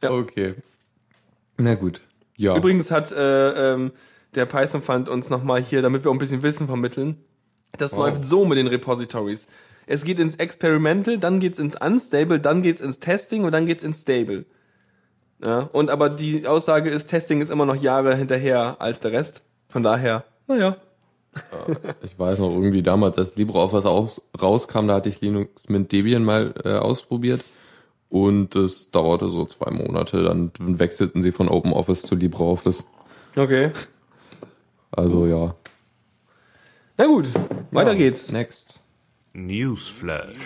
[0.03, 0.11] Ja.
[0.11, 0.55] Okay.
[1.59, 2.01] Na gut.
[2.37, 2.57] Ja.
[2.57, 3.93] Übrigens hat äh, ähm,
[4.35, 7.19] der Python Fund uns nochmal hier, damit wir auch ein bisschen Wissen vermitteln.
[7.77, 8.07] Das Wow.
[8.07, 9.47] läuft so mit den Repositories.
[9.87, 13.83] Es geht ins Experimental, dann geht's ins Unstable, dann geht's ins Testing und dann geht's
[13.83, 14.45] ins Stable.
[15.43, 19.43] Ja, und aber die Aussage ist, Testing ist immer noch Jahre hinterher als der Rest.
[19.69, 20.77] Von daher, naja.
[22.03, 26.25] Ich weiß noch, irgendwie damals, als LibreOffice aus, rauskam, da hatte ich Linux mit Debian
[26.25, 27.45] mal äh, ausprobiert.
[28.11, 30.23] Und es dauerte so zwei Monate.
[30.25, 32.85] Dann wechselten sie von OpenOffice zu LibreOffice.
[33.37, 33.71] Okay.
[34.91, 35.55] Also ja.
[36.99, 37.29] Na gut,
[37.71, 38.31] weiter ja, geht's.
[38.33, 38.81] Next.
[39.33, 40.37] Newsflash.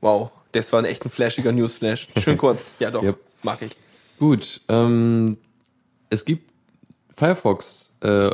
[0.00, 2.08] Wow, das war ein echt ein flashiger Newsflash.
[2.18, 2.70] Schön kurz.
[2.78, 3.18] Ja doch, Yep.
[3.42, 3.76] mag ich.
[4.18, 4.60] Gut.
[4.68, 5.36] Ähm,
[6.10, 6.50] es gibt
[7.16, 8.26] Firefox äh,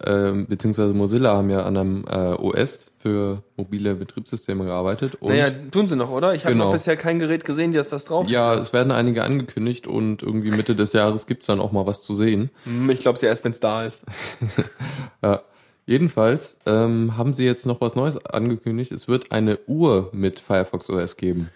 [0.00, 5.14] äh, beziehungsweise Mozilla haben ja an einem äh, OS für mobile Betriebssysteme gearbeitet.
[5.20, 6.34] Und naja, tun sie noch, oder?
[6.34, 6.66] Ich habe Genau.
[6.66, 8.58] noch bisher kein Gerät gesehen, das das drauf ja, hat.
[8.58, 12.14] es werden einige angekündigt und irgendwie Mitte des Jahres gibt's dann auch mal was zu
[12.16, 12.50] sehen.
[12.64, 14.04] Hm, Ich glaube es ja erst, wenn es da ist.
[15.22, 15.42] Ja.
[15.86, 18.92] Jedenfalls ähm, haben sie jetzt noch was Neues angekündigt.
[18.92, 21.48] Es wird eine Uhr mit Firefox OS geben.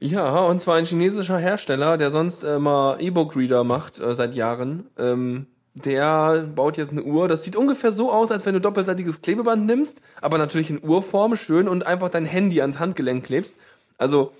[0.00, 4.86] Ja, und zwar ein chinesischer Hersteller, der sonst immer E-Book-Reader macht äh, seit Jahren.
[4.98, 7.28] Ähm, der baut jetzt eine Uhr.
[7.28, 11.36] Das sieht ungefähr so aus, als wenn du doppelseitiges Klebeband nimmst, aber natürlich in Uhrform,
[11.36, 13.56] schön, und einfach dein Handy ans Handgelenk klebst.
[13.96, 14.32] Also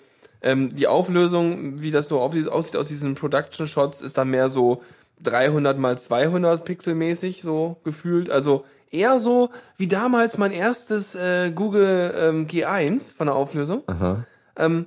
[0.42, 4.82] ähm, die Auflösung, wie das so aussieht aus diesen Production Shots, ist dann mehr so
[5.22, 8.28] 300 mal 200 Pixel mäßig so gefühlt.
[8.28, 13.82] Also eher so wie damals mein erstes äh, Google ähm, G1 von der Auflösung.
[13.86, 14.24] Aha.
[14.56, 14.86] Ähm,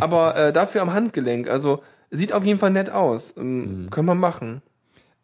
[0.00, 1.48] aber äh, dafür am Handgelenk.
[1.48, 3.34] Also sieht auf jeden Fall nett aus.
[3.36, 4.62] Ähm, Können wir machen.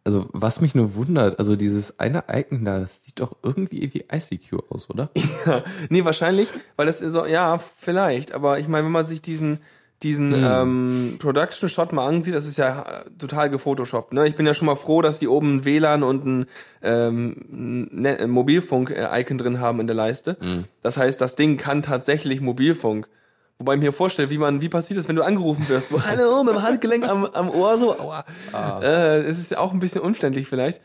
[0.03, 4.07] Also was mich nur wundert, also dieses eine Icon da, das sieht doch irgendwie wie
[4.11, 5.11] ICQ aus, oder?
[5.91, 8.33] Nee, wahrscheinlich, weil das so, ja, vielleicht.
[8.33, 9.61] Aber ich meine, wenn man sich diesen
[10.03, 14.15] diesen ähm, Production Shot mal ansieht, das ist ja äh, total gefotoshoppt.
[14.15, 14.27] Ne?
[14.27, 16.47] Ich bin ja schon mal froh, dass die oben ein WLAN und ein
[16.83, 20.39] ähm, ne, ein Mobilfunk-Icon drin haben in der Leiste.
[20.81, 23.09] Das heißt, das Ding kann tatsächlich Mobilfunk.
[23.61, 25.91] Wobei ich mir vorstelle, wie man, wie passiert es, wenn du angerufen wirst?
[25.91, 28.25] So, hallo, mit dem Handgelenk am, am Ohr, so, aua.
[28.83, 30.81] Äh, es ist ja auch ein bisschen umständlich vielleicht.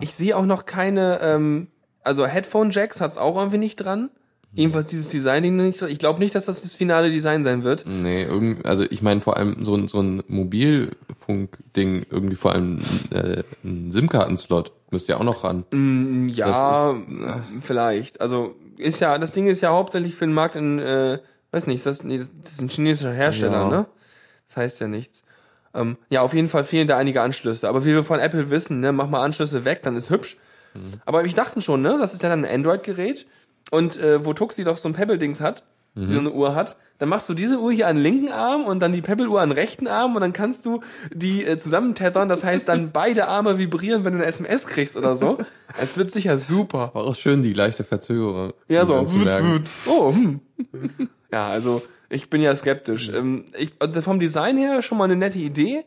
[0.00, 1.68] Ich sehe auch noch keine, ähm,
[2.02, 4.10] also Headphone-Jacks hat's auch irgendwie nicht dran.
[4.52, 5.90] Jedenfalls dieses Design nicht dran.
[5.90, 7.84] Ich glaube nicht, dass das das finale Design sein wird.
[7.86, 12.80] Nee, irgend, also ich meine vor allem so ein, so ein Mobilfunk-Ding, irgendwie vor allem
[13.14, 15.64] äh, ein SIM-Karten-Slot müsste ja auch noch ran.
[15.72, 18.20] Mm, Ja, Das vielleicht.
[18.20, 21.20] Also ist ja, das Ding ist ja hauptsächlich für den Markt in, äh,
[21.52, 23.68] weiß nicht, ist das, nee, das ist ein chinesischer Hersteller, Ja.
[23.68, 23.86] ne?
[24.46, 25.24] Das heißt ja nichts.
[25.74, 27.68] Ähm, ja, auf jeden Fall fehlen da einige Anschlüsse.
[27.68, 30.36] Aber wie wir von Apple wissen, ne, mach mal Anschlüsse weg, dann ist hübsch.
[31.04, 33.26] Aber ich dachte schon, ne, das ist ja dann ein Android-Gerät.
[33.70, 37.10] Und äh, wo Tuxi doch so ein Pebble-Dings hat, die so eine Uhr hat, dann
[37.10, 39.58] machst du diese Uhr hier an den linken Arm und dann die Pebble-Uhr an den
[39.58, 40.80] rechten Arm und dann kannst du
[41.12, 42.30] die äh, zusammentethern.
[42.30, 45.36] Das heißt, dann beide Arme vibrieren, wenn du eine SMS kriegst oder so.
[45.78, 46.90] Es wird sicher super.
[46.94, 49.06] War auch schön, die leichte Verzögerung Ja, so.
[49.86, 50.40] Oh, hm.
[51.32, 53.08] Ja, also ich bin ja skeptisch.
[53.08, 55.84] Ähm, ich, also vom Design her schon mal eine nette Idee,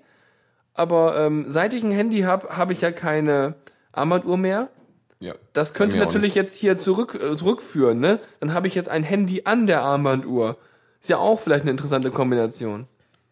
[0.74, 3.56] aber ähm, seit ich ein Handy habe, habe ich ja keine
[3.92, 4.70] Armbanduhr mehr.
[5.20, 5.36] Ja.
[5.54, 8.20] Das könnte natürlich jetzt hier zurück, äh, zurückführen, ne?
[8.42, 10.58] Dann habe ich jetzt ein Handy an der Armbanduhr.
[11.00, 12.88] Ist ja auch vielleicht eine interessante Kombination.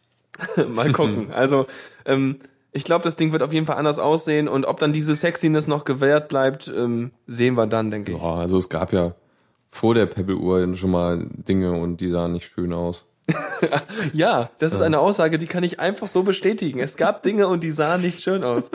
[0.70, 1.30] Mal gucken.
[1.34, 1.66] Also,
[2.06, 2.40] ähm,
[2.72, 5.68] ich glaube, das Ding wird auf jeden Fall anders aussehen und ob dann diese Sexiness
[5.68, 8.18] noch gewährt bleibt, ähm, sehen wir dann, denke ich.
[8.18, 9.14] Ja, also es gab ja
[9.74, 13.06] vor der Pebble-Uhr schon mal Dinge und die sahen nicht schön aus.
[14.12, 16.80] Ja, das ist eine Aussage, die kann ich einfach so bestätigen.
[16.80, 18.70] Es gab Dinge und die sahen nicht schön aus.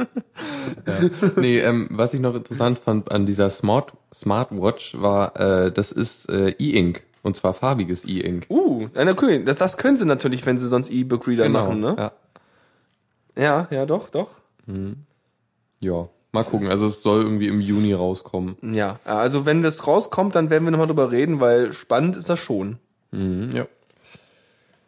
[1.37, 6.31] nee, ähm, was ich noch interessant fand an dieser Smart Smartwatch war, äh, das ist
[6.31, 7.03] äh, E-Ink.
[7.23, 8.47] Und zwar farbiges E-Ink.
[8.49, 9.45] Uh, na cool.
[9.45, 11.95] Das, das können sie natürlich, wenn sie sonst E-Book-Reader machen, ne?
[11.99, 12.13] Ja.
[13.37, 14.31] Ja, ja, doch, doch.
[15.81, 16.09] ja.
[16.33, 16.69] Mal gucken.
[16.69, 18.57] Also es soll irgendwie im Juni rauskommen.
[18.75, 22.39] Ja, also wenn das rauskommt, dann werden wir nochmal drüber reden, weil spannend ist das
[22.39, 22.79] schon.
[23.13, 23.67] Mhm, ja.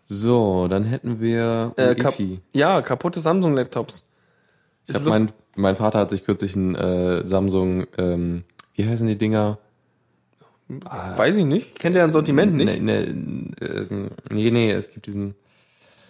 [0.08, 2.14] So, dann hätten wir Äh, kap
[2.52, 4.04] ja, kaputte Samsung-Laptops.
[4.86, 9.16] Ich hab mein, mein Vater hat sich kürzlich ein äh, Samsung, ähm, wie heißen die
[9.16, 9.58] Dinger?
[10.68, 11.78] Weiß ich nicht.
[11.78, 12.80] Kennt ihr ein Sortiment nicht?
[12.82, 13.86] Nee, nee, äh,
[14.30, 15.34] nee, nee, es gibt diesen,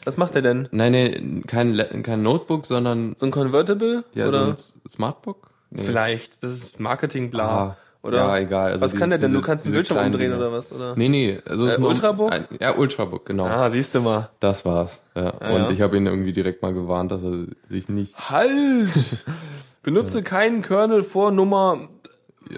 [0.04, 0.68] Was macht der denn?
[0.72, 4.04] nein, nee, kein, kein Notebook, sondern So ein Convertible?
[4.14, 4.56] ja, oder?
[4.56, 5.50] so ein Smartbook?
[5.70, 5.82] Nee.
[5.82, 6.42] Vielleicht.
[6.42, 7.48] Das ist Marketing, bla.
[7.48, 8.18] Ah, oder?
[8.18, 8.72] Ja, egal.
[8.72, 9.30] Also was kann der denn?
[9.30, 10.36] diese- du kannst den Bildschirm umdrehen Dinger.
[10.38, 10.72] oder was?
[10.72, 10.96] Oder?
[10.96, 12.32] Nee, nee, also Äh, Ultrabook?
[12.32, 13.46] Ein, ja, Ultrabook, genau.
[13.46, 14.30] Ah, siehst du mal.
[14.40, 15.00] Das war's.
[15.14, 15.34] Ja.
[15.38, 15.70] Ah, Und ja.
[15.70, 18.30] ich habe ihn irgendwie direkt mal gewarnt, dass er sich nicht.
[18.30, 18.88] Halt!
[19.82, 21.88] Benutze keinen Kernel vor Nummer,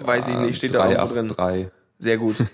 [0.01, 1.27] weiß ich nicht, steht da irgendwo drin.
[1.27, 1.71] 383.
[1.99, 2.37] Sehr gut.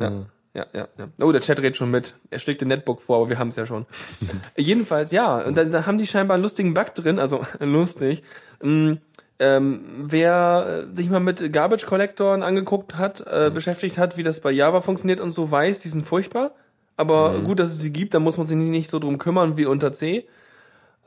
[0.00, 0.26] Ja.
[0.54, 1.08] Ja, ja, ja.
[1.20, 2.14] Oh, der Chat redet schon mit.
[2.30, 3.86] Er schlägt den Netbook vor, aber wir haben es ja schon.
[4.56, 5.38] Jedenfalls, ja.
[5.38, 8.22] Und dann, dann haben die scheinbar einen lustigen Bug drin, also lustig.
[8.62, 8.98] Ähm,
[9.40, 14.40] ähm, wer äh, sich mal mit Garbage Collectoren angeguckt hat, äh, beschäftigt hat, wie das
[14.40, 16.52] bei Java funktioniert und so weiß, die sind furchtbar.
[16.96, 19.66] Aber gut, dass es sie gibt, da muss man sich nicht, so drum kümmern wie
[19.66, 20.28] unter C.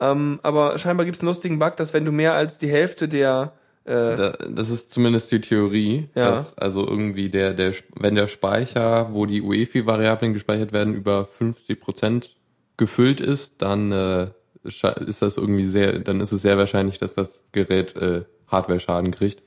[0.00, 3.08] Ähm, aber scheinbar gibt es einen lustigen Bug, dass wenn du mehr als die Hälfte
[3.08, 3.52] der
[3.84, 6.30] das ist zumindest die Theorie, Ja.
[6.30, 11.80] dass also irgendwie der, der, wenn der Speicher, wo die UEFI-Variablen gespeichert werden, über 50
[11.80, 12.36] Prozent
[12.76, 14.28] gefüllt ist, dann äh,
[14.62, 19.42] ist das irgendwie sehr, dann ist es sehr wahrscheinlich, dass das Gerät äh, Hardware-Schaden kriegt.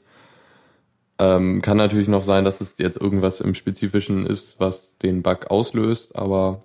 [1.20, 5.52] Ähm, kann natürlich noch sein, dass es jetzt irgendwas im Spezifischen ist, was den Bug
[5.52, 6.64] auslöst, aber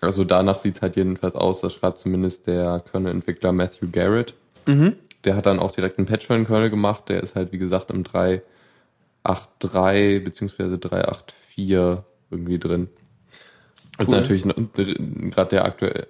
[0.00, 4.34] also danach sieht's halt jedenfalls aus, das schreibt zumindest der Kernel-Entwickler Matthew Garrett.
[5.24, 7.08] Der hat dann auch direkt einen Patch für den Kernel gemacht.
[7.08, 8.04] Der ist halt, wie gesagt, im
[9.24, 12.88] 3.8.3 beziehungsweise 3.8.4 irgendwie drin.
[13.98, 14.02] Cool.
[14.06, 14.42] ist natürlich
[15.30, 16.06] gerade der, aktuell,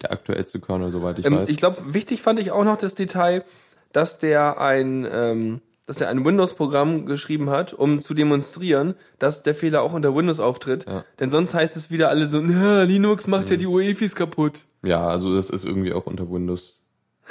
[0.00, 1.48] der aktuellste Kernel, soweit ich Ähm, weiß.
[1.50, 3.44] ich glaube, wichtig fand ich auch noch das Detail,
[3.92, 9.54] dass der ein, ähm, dass er ein Windows-Programm geschrieben hat, um zu demonstrieren, dass der
[9.54, 10.86] Fehler auch unter Windows auftritt.
[10.88, 11.04] Ja.
[11.20, 14.64] Denn sonst heißt es wieder alle so, "Na, Linux macht ja die UEFIs kaputt.
[14.82, 16.77] ja, also das ist irgendwie auch unter Windows.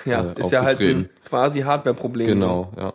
[0.05, 2.27] Ja, Äh, ist ja halt ein quasi Hardware-Problem.
[2.27, 2.93] Genau, ja.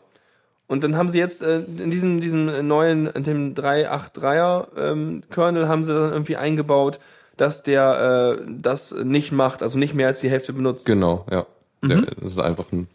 [0.68, 5.68] Und dann haben sie jetzt äh, in diesem, diesem neuen, in dem 383er ähm, Kernel
[5.68, 6.98] haben sie dann irgendwie eingebaut,
[7.36, 10.86] dass der äh, das nicht macht, also nicht mehr als die Hälfte benutzt.
[10.86, 11.46] Genau, ja.
[11.84, 12.06] Der, Mhm.
[12.22, 12.86] das ist einfach ein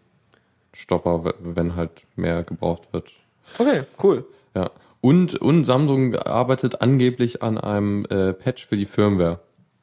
[0.74, 3.12] Stopper, wenn halt mehr gebraucht wird.
[3.60, 4.26] Okay, cool.
[4.56, 4.70] Ja.
[5.02, 9.40] Und, und Samsung arbeitet angeblich an einem äh, Patch für die Firmware.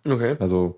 [0.08, 0.36] Okay.
[0.40, 0.76] Also,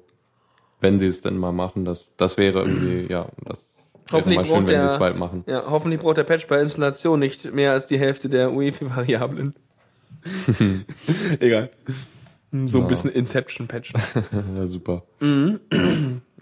[0.81, 3.65] wenn sie es denn mal machen, das, das wäre irgendwie, ja, das
[4.11, 5.45] wäre Hoffentlich mal schön, braucht wenn sie der- es bald machen.
[5.47, 9.55] Ja, hoffentlich braucht der Patch bei Installation nicht mehr als die Hälfte der UEFI-Variablen.
[11.41, 11.71] Egal.
[12.65, 12.89] So ein Ja.
[12.89, 13.93] bisschen Inception-Patch.
[14.57, 15.03] Ja, super.
[15.21, 15.61] Mhm.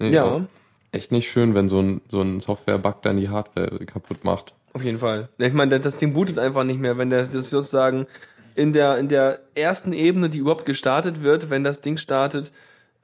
[0.00, 0.46] Ja,
[0.92, 4.54] Echt nicht schön, wenn so ein, so ein Software-Bug dann die Hardware kaputt macht.
[4.74, 5.28] auf jeden Fall.
[5.38, 8.06] Ich meine, das Ding bootet einfach nicht mehr, wenn der sozusagen
[8.54, 12.52] in der, in der ersten Ebene, die überhaupt gestartet wird, wenn das Ding startet,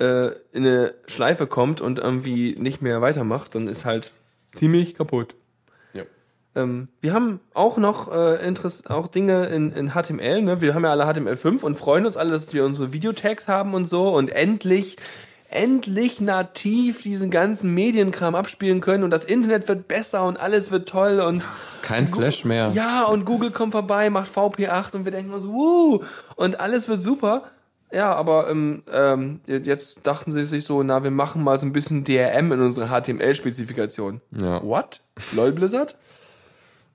[0.01, 4.13] äh, in eine Schleife kommt und irgendwie nicht mehr weitermacht, dann ist halt
[4.55, 5.35] ziemlich kaputt.
[5.93, 6.03] Ja.
[6.57, 10.43] Ähm, wir haben auch noch äh, Interess auch Dinge in, in HTML.
[10.43, 10.61] Ne?
[10.61, 13.85] Wir haben ja alle HTML5 und freuen uns alle, dass wir unsere Videotags haben und
[13.87, 14.97] so und endlich,
[15.51, 20.89] endlich nativ diesen ganzen Medienkram abspielen können und das Internet wird besser und alles wird
[20.89, 21.47] toll und
[21.83, 22.71] Kein Flash mehr.
[22.75, 26.03] ja und Google kommt vorbei, macht VP8 und wir denken uns, wuh,
[26.37, 27.45] und alles wird super.
[27.93, 31.73] Ja, aber ähm, ähm, jetzt dachten sie sich so, na, wir machen mal so ein
[31.73, 34.21] bisschen DRM in unsere HTML-Spezifikation.
[34.31, 34.63] Ja.
[34.63, 35.01] What?
[35.33, 35.97] LOL Blizzard?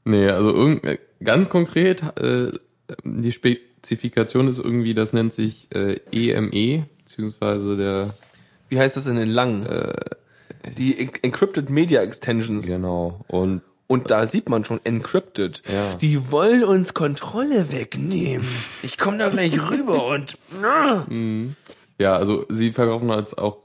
[0.06, 2.52] Nee, also irgend, äh, ganz konkret, äh,
[3.04, 8.14] die Spezifikation ist irgendwie, das nennt sich äh, EME, beziehungsweise der,
[8.70, 9.68] Wie heißt das in lang?
[10.78, 12.68] die En- Encrypted Media Extensions.
[12.68, 15.62] genau, und Und da sieht man schon Encrypted.
[15.72, 15.96] Ja.
[15.96, 18.48] Die wollen uns Kontrolle wegnehmen.
[18.82, 20.38] Ich komme da gleich rüber und.
[20.64, 21.06] Ah.
[22.00, 23.60] ja, also sie verkaufen als auch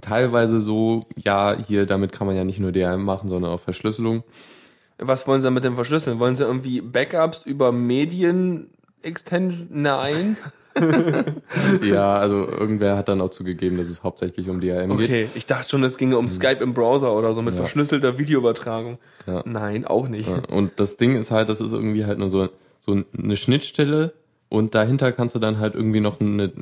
[0.00, 4.24] teilweise so, ja, hier, damit kann man ja nicht nur DRM machen, sondern auch Verschlüsselung.
[4.98, 6.18] Was wollen sie damit denn verschlüsseln?
[6.18, 8.68] Wollen sie irgendwie Backups über Medien
[9.02, 9.68] Extension?
[9.70, 10.36] Nein.
[11.82, 15.08] ja, also irgendwer hat dann auch zugegeben, dass es hauptsächlich um DRM geht.
[15.08, 18.98] Okay, ich dachte schon, es ginge um Skype im Browser oder so mit verschlüsselter Videoübertragung.
[19.26, 19.42] Ja.
[19.46, 20.28] Nein, auch nicht.
[20.28, 24.12] Ja, Und das Ding ist halt, das ist irgendwie halt nur so, so eine Schnittstelle
[24.48, 26.52] und dahinter kannst du dann halt irgendwie noch eine,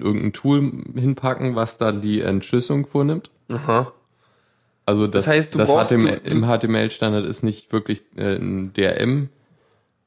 [0.00, 3.30] irgendein Tool hinpacken, was dann die Entschlüsselung vornimmt.
[3.48, 3.92] Aha.
[4.86, 8.36] Also das, Das heißt, du das brauchst- HTML, du- im HTML-Standard ist nicht wirklich äh,
[8.36, 9.28] ein DRM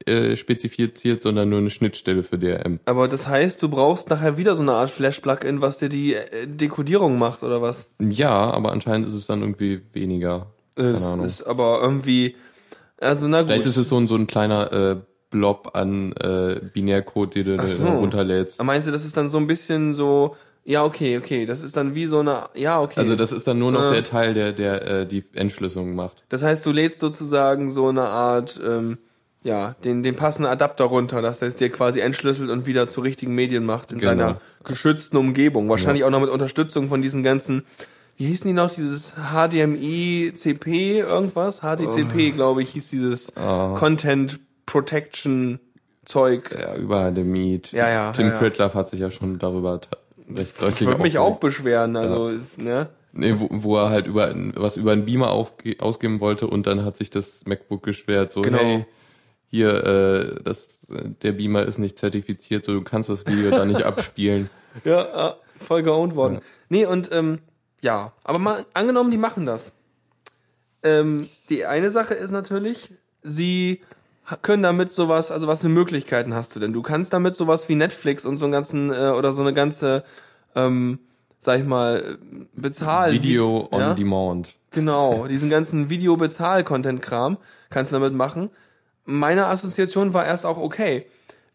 [0.08, 2.80] äh, spezifiziert, sondern nur eine Schnittstelle für DRM.
[2.86, 6.48] Aber das heißt, du brauchst nachher wieder so eine Art Flash-Plugin, was dir die äh,
[6.48, 7.90] Dekodierung macht, oder was?
[8.00, 10.48] Ja, aber anscheinend ist es dann irgendwie weniger.
[10.76, 11.26] Keine Ahnung.
[11.26, 12.36] ist aber irgendwie.
[13.00, 13.50] Also na gut.
[13.52, 14.96] Vielleicht ist es so ein, so ein kleiner äh,
[15.30, 17.88] Blob an äh, Binärcode, den du so.
[17.88, 18.60] runterlädst.
[18.60, 21.76] Aber Meinst du, das ist dann so ein bisschen so, ja, okay, okay, das ist
[21.76, 23.00] dann wie so eine, ja, okay.
[23.00, 23.94] Also das ist dann nur noch Äh.
[23.96, 26.24] der Teil, der, der äh, die Entschlüsselung macht.
[26.30, 28.98] das heißt, du lädst sozusagen so eine Art, ähm,
[29.44, 33.02] ja, den, den passenden Adapter runter, dass der es dir quasi entschlüsselt und wieder zu
[33.02, 34.10] richtigen Medien macht in Genau.
[34.12, 35.70] seiner geschützten Umgebung.
[35.70, 37.64] Wahrscheinlich auch noch mit Unterstützung von diesen ganzen,
[38.18, 41.60] wie hießen die noch, dieses HDMI, CP, irgendwas?
[41.62, 42.36] HDCP, Oh.
[42.36, 45.60] glaube ich, hieß dieses Content Protection
[46.06, 46.56] Zeug.
[46.60, 47.72] Ja, über dem Meet.
[47.72, 48.74] Ja, ja, Tim ja, ja.
[48.74, 49.80] Hat sich ja schon darüber
[50.36, 52.90] recht Ich deutlich würde mich auch beschweren, also, ne?
[53.14, 56.84] Nee, wo, wo er halt über was über einen Beamer aufge ausgeben wollte und dann
[56.84, 58.58] hat sich das MacBook geschwert, so Genau.
[58.58, 58.86] hey,
[59.54, 60.80] hier, äh, das,
[61.22, 64.50] der Beamer ist nicht zertifiziert, so du kannst das Video da nicht abspielen.
[64.84, 66.40] Ja, ja voll geowned worden.
[66.70, 67.38] Nee, und ähm,
[67.80, 69.76] ja, aber mal angenommen, die machen das.
[70.82, 72.90] Ähm, die eine Sache ist natürlich,
[73.22, 73.82] sie
[74.42, 76.74] können damit sowas, also was für Möglichkeiten hast du denn?
[76.74, 80.04] Du kannst damit sowas wie Netflix und so einen ganzen, äh, oder so eine ganze,
[80.56, 80.98] ähm,
[81.42, 82.18] sag ich mal,
[82.56, 83.12] Bezahl...
[83.12, 83.94] Video on ja?
[83.94, 84.56] Demand.
[84.72, 87.38] Genau, diesen ganzen Video-Bezahl-Content-Kram
[87.70, 88.50] kannst du damit machen.
[89.06, 91.06] Meine Assoziation war erst auch okay.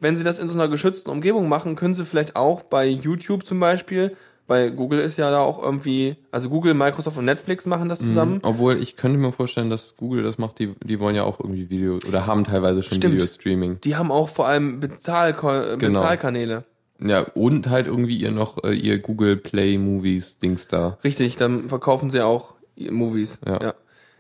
[0.00, 3.44] Wenn sie das in so einer geschützten Umgebung machen, können sie vielleicht auch bei YouTube
[3.44, 7.88] zum Beispiel, weil Google ist ja da auch irgendwie, also Google, Microsoft und Netflix machen
[7.88, 8.38] das zusammen.
[8.42, 11.68] Obwohl ich könnte mir vorstellen, dass Google das macht, die, die wollen ja auch irgendwie
[11.68, 13.14] Video oder haben teilweise schon Stimmt.
[13.14, 13.80] Video-Streaming.
[13.82, 15.76] Die haben auch vor allem Bezahl Genau.
[15.76, 16.64] Bezahlkanäle.
[17.00, 20.98] Ja, und halt irgendwie ihr noch äh, ihr Google Play Movies Dings da.
[21.04, 23.38] Richtig, dann verkaufen sie auch Movies.
[23.46, 23.62] Ja.
[23.62, 23.74] ja.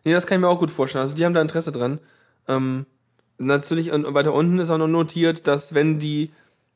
[0.04, 1.02] Nee, das kann ich mir auch gut vorstellen.
[1.02, 1.98] Also die haben da Interesse dran.
[2.46, 2.86] Ähm,
[3.38, 6.30] natürlich, und weiter unten ist auch noch notiert, dass wenn die,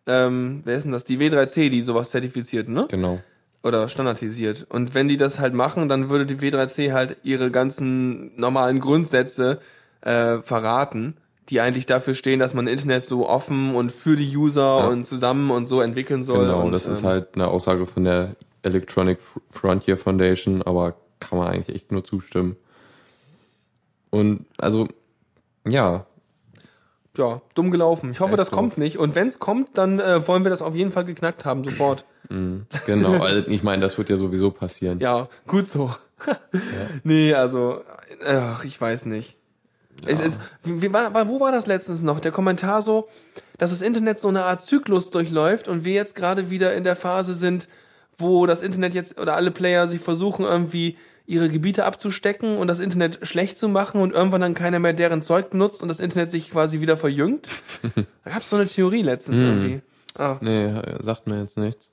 [0.06, 1.04] ähm, wer ist denn das?
[1.04, 2.86] Die W3C, die sowas zertifiziert, ne?
[2.90, 3.20] Genau.
[3.62, 4.66] Oder standardisiert.
[4.68, 9.60] Und wenn die das halt machen, dann würde die W3C halt ihre ganzen normalen Grundsätze
[10.00, 11.16] äh, verraten,
[11.48, 14.86] die eigentlich dafür stehen, dass man Internet so offen und für die User Ja.
[14.88, 16.46] und zusammen und so entwickeln soll.
[16.46, 19.18] Genau, und, das ist ähm, halt eine Aussage von der Electronic
[19.50, 22.56] Frontier Foundation, aber kann man eigentlich echt nur zustimmen.
[24.10, 24.88] Und also,
[25.66, 26.06] ja,
[27.18, 28.10] ja, dumm gelaufen.
[28.10, 28.78] Ich hoffe, Echt das kommt doof.
[28.78, 28.98] nicht.
[28.98, 32.04] Und wenn es kommt, dann äh, wollen wir das auf jeden Fall geknackt haben, sofort.
[32.86, 33.22] genau.
[33.22, 34.98] Also, ich meine, das wird ja sowieso passieren.
[35.00, 35.90] Ja, gut so.
[37.04, 37.80] Nee, also,
[38.26, 39.36] ach, ich weiß nicht.
[40.06, 42.20] Es ist, wie, war- wo war das letztens noch?
[42.20, 43.08] Der Kommentar so,
[43.58, 46.96] dass das Internet so eine Art Zyklus durchläuft und wir jetzt gerade wieder in der
[46.96, 47.68] Phase sind,
[48.18, 52.78] wo das Internet jetzt oder alle Player sich versuchen irgendwie ihre Gebiete abzustecken und das
[52.80, 56.30] Internet schlecht zu machen und irgendwann dann keiner mehr deren Zeug benutzt und das Internet
[56.30, 57.48] sich quasi wieder verjüngt.
[58.24, 59.80] Da gab's so eine Theorie letztens irgendwie.
[60.14, 60.36] Ah.
[60.40, 61.90] Nee, sagt mir jetzt nichts.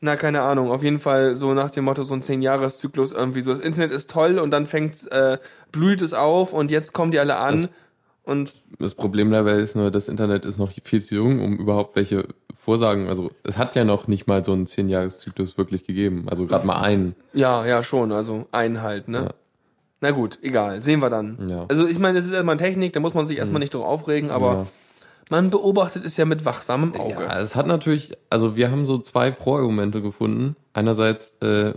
[0.00, 0.70] Na, keine Ahnung.
[0.70, 3.52] Auf jeden Fall so nach dem Motto, so ein Zehn-Jahres-Zyklus irgendwie so.
[3.52, 5.38] Das Internet ist toll und dann fängt's, äh,
[5.70, 7.62] blüht es auf und jetzt kommen die alle an.
[7.62, 7.70] Das-
[8.24, 11.96] und Das Problem dabei ist nur, das Internet ist noch viel zu jung, um überhaupt
[11.96, 12.28] welche
[12.64, 16.26] Vorsagen, also es hat ja noch nicht mal so einen 10-Jahres-Zyklus wirklich gegeben.
[16.30, 17.16] Also gerade mal einen.
[17.32, 18.12] ja, ja, schon.
[18.12, 19.18] Also einen halt, ne?
[19.18, 19.34] Ja.
[20.00, 20.82] Na gut, egal.
[20.82, 21.48] Sehen wir dann.
[21.48, 21.66] Ja.
[21.68, 24.30] Also ich meine, es ist erstmal Technik, da muss man sich erstmal nicht drauf aufregen,
[24.30, 24.66] aber Ja.
[25.30, 27.24] man beobachtet es ja mit wachsamem Auge.
[27.24, 30.54] Ja, es hat natürlich, also wir haben so zwei Pro-Argumente gefunden.
[30.72, 31.72] Einerseits äh,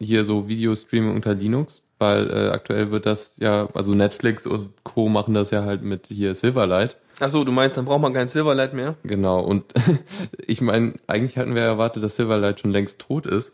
[0.00, 5.08] hier so Videostreaming unter Linux, weil äh, aktuell wird das ja, also Netflix und Co.
[5.08, 6.96] machen das ja halt mit hier Silverlight.
[7.20, 8.96] Ach so, du meinst, dann braucht man kein Silverlight mehr?
[9.04, 9.64] Genau, und
[10.46, 13.52] ich meine, eigentlich hatten wir erwartet, dass Silverlight schon längst tot ist.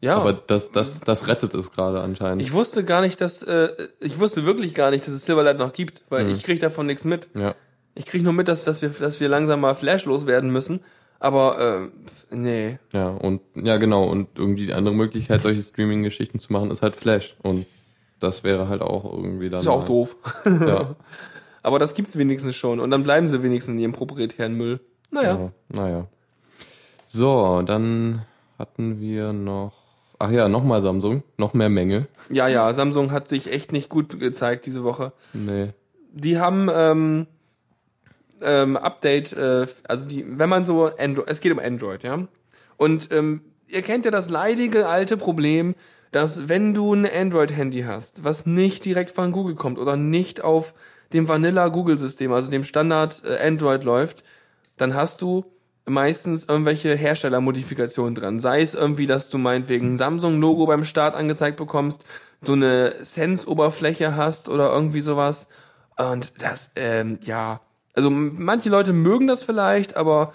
[0.00, 0.16] Ja.
[0.16, 2.42] Aber das, das, das rettet es gerade anscheinend.
[2.42, 3.68] ich wusste gar nicht, dass, äh,
[4.00, 7.04] ich wusste wirklich gar nicht, dass es Silverlight noch gibt, weil ich krieg davon nichts
[7.04, 7.28] mit.
[7.34, 7.54] ja.
[7.94, 10.80] Ich krieg nur mit, dass, dass wir, dass wir langsam mal flashlos werden müssen.
[11.20, 11.90] Aber
[12.30, 12.78] äh, nee.
[12.92, 16.96] Ja, und ja genau, und irgendwie die andere Möglichkeit, solche Streaming-Geschichten zu machen, ist halt
[16.96, 17.36] Flash.
[17.42, 17.66] Und
[18.18, 19.60] das wäre halt auch irgendwie dann.
[19.60, 20.16] Ist auch doof.
[20.44, 20.96] Ja,
[21.62, 22.80] Aber das gibt's wenigstens schon.
[22.80, 24.80] Und dann bleiben sie wenigstens in ihrem proprietären Müll.
[25.10, 25.38] Naja.
[25.38, 26.06] ja, naja.
[27.06, 28.22] So, dann
[28.58, 29.74] hatten wir noch.
[30.18, 32.06] Ach ja, nochmal Samsung, noch mehr Menge.
[32.30, 35.12] Ja, ja, Samsung hat sich echt nicht gut gezeigt diese Woche.
[35.32, 35.70] Nee.
[36.12, 37.26] Die haben ähm,
[38.40, 42.26] ähm, Update, äh, also die, wenn man so Android, es geht um Android, ja.
[42.76, 45.74] Und ähm, ihr kennt ja das leidige alte Problem,
[46.12, 50.74] dass wenn du ein Android-Handy hast, was nicht direkt von Google kommt oder nicht auf
[51.12, 54.24] dem Vanilla Google-System, also dem Standard äh, Android läuft,
[54.76, 55.44] dann hast du
[55.84, 58.40] meistens irgendwelche Herstellermodifikationen dran.
[58.40, 62.04] Sei es irgendwie, dass du meinetwegen ein Samsung-Logo beim Start angezeigt bekommst,
[62.40, 65.48] so eine Sense-Oberfläche hast oder irgendwie sowas.
[65.96, 67.60] Und das, ähm, ja,
[67.94, 70.32] also manche Leute mögen das vielleicht, aber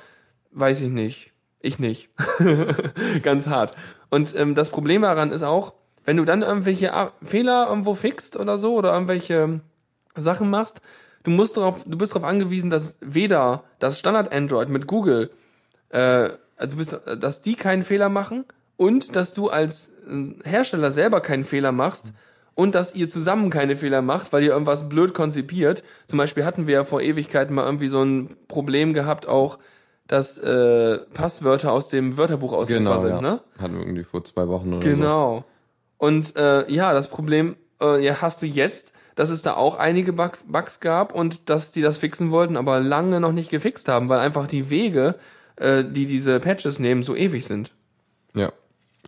[0.51, 1.31] weiß ich nicht.
[1.59, 2.09] Ich nicht.
[3.23, 3.75] Ganz hart.
[4.09, 5.73] Und ähm, das Problem daran ist auch,
[6.05, 9.59] wenn du dann irgendwelche Fehler irgendwo fixt oder so oder irgendwelche
[10.21, 10.81] Sachen machst,
[11.23, 15.29] du musst darauf, du bist darauf angewiesen, dass weder das Standard Android mit Google,
[15.89, 18.45] äh, also bist, dass die keinen Fehler machen
[18.77, 22.13] und dass du als äh, Hersteller selber keinen Fehler machst
[22.55, 25.83] und dass ihr zusammen keine Fehler macht, weil ihr irgendwas blöd konzipiert.
[26.07, 29.59] Zum Beispiel hatten wir ja vor Ewigkeiten mal irgendwie so ein Problem gehabt auch,
[30.07, 33.21] dass äh, Passwörter aus dem Wörterbuch auslesbar Genau, sind, ja.
[33.21, 33.41] ne?
[33.59, 34.89] Hatten wir irgendwie vor zwei Wochen oder so.
[34.89, 35.43] Genau.
[35.97, 40.13] Und äh, ja, das Problem äh, ja, hast du jetzt, dass es da auch einige
[40.13, 44.07] Bug Bugs gab und dass die das fixen wollten, aber lange noch nicht gefixt haben,
[44.07, 45.15] weil einfach die Wege,
[45.57, 47.73] äh, die diese Patches nehmen, so ewig sind.
[48.35, 48.53] Ja,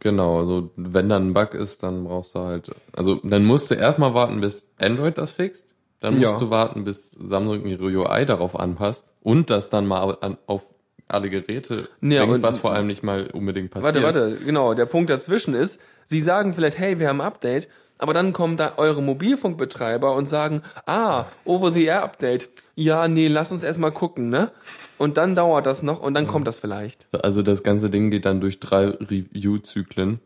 [0.01, 0.39] genau.
[0.39, 4.13] Also wenn dann ein Bug ist, dann brauchst du halt, also dann musst du erstmal
[4.13, 5.67] warten, bis Android das fixt.
[6.01, 6.39] Dann musst Ja.
[6.39, 10.63] du warten, bis Samsung ihre UI darauf anpasst und das dann mal an, auf
[11.07, 13.95] alle Geräte Ja, bringt, was vor allem nicht mal unbedingt passiert.
[14.03, 14.73] Warte, warte, genau.
[14.73, 17.67] Der Punkt dazwischen ist, sie sagen vielleicht, hey, wir haben ein Update,
[17.99, 22.49] aber dann kommen da eure Mobilfunkbetreiber und sagen, ah, Over-the-Air-Update.
[22.75, 24.51] Ja, nee, lass uns erstmal gucken, ne?
[24.97, 27.07] Und dann dauert das noch und dann kommt das vielleicht.
[27.23, 30.19] Also das ganze Ding geht dann durch drei Review-Zyklen.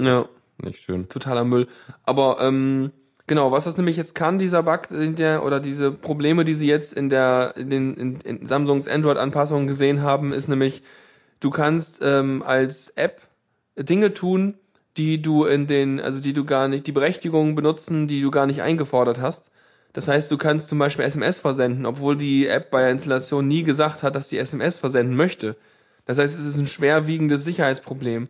[0.00, 0.26] Ja.
[0.62, 1.08] Nicht schön.
[1.08, 1.68] totaler Müll.
[2.04, 2.90] Aber ähm,
[3.26, 6.94] genau, was das nämlich jetzt kann, dieser Bug der oder diese Probleme, die sie jetzt
[6.94, 10.82] in der in den in, in Samsungs Android-Anpassungen gesehen haben, ist nämlich,
[11.40, 13.22] du kannst ähm, als App
[13.76, 14.54] Dinge tun,
[14.98, 18.46] die du in den, also die du gar nicht, die Berechtigungen benutzen, die du gar
[18.46, 19.50] nicht eingefordert hast.
[19.92, 23.62] Das heißt, du kannst zum Beispiel SMS versenden, obwohl die App bei der Installation nie
[23.62, 25.56] gesagt hat, dass die SMS versenden möchte.
[26.04, 28.28] Das heißt, es ist ein schwerwiegendes Sicherheitsproblem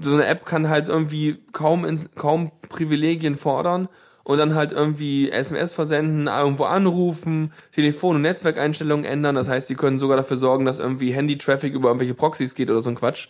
[0.00, 3.88] so eine App kann halt irgendwie kaum kaum Privilegien fordern
[4.24, 9.36] und dann halt irgendwie SMS versenden, irgendwo anrufen, Telefon- und Netzwerkeinstellungen ändern.
[9.36, 12.80] Das heißt, sie können sogar dafür sorgen, dass irgendwie Handy-Traffic über irgendwelche Proxys geht oder
[12.80, 13.28] so ein Quatsch,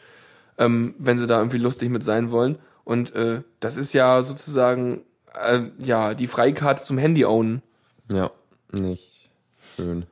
[0.59, 2.59] ähm, wenn sie da irgendwie lustig mit sein wollen.
[2.85, 5.03] Und äh, das ist ja sozusagen
[5.35, 7.63] äh, ja die Freikarte zum Handy-Ownen.
[8.13, 8.31] Ja,
[8.73, 9.31] nicht
[9.77, 10.07] schön.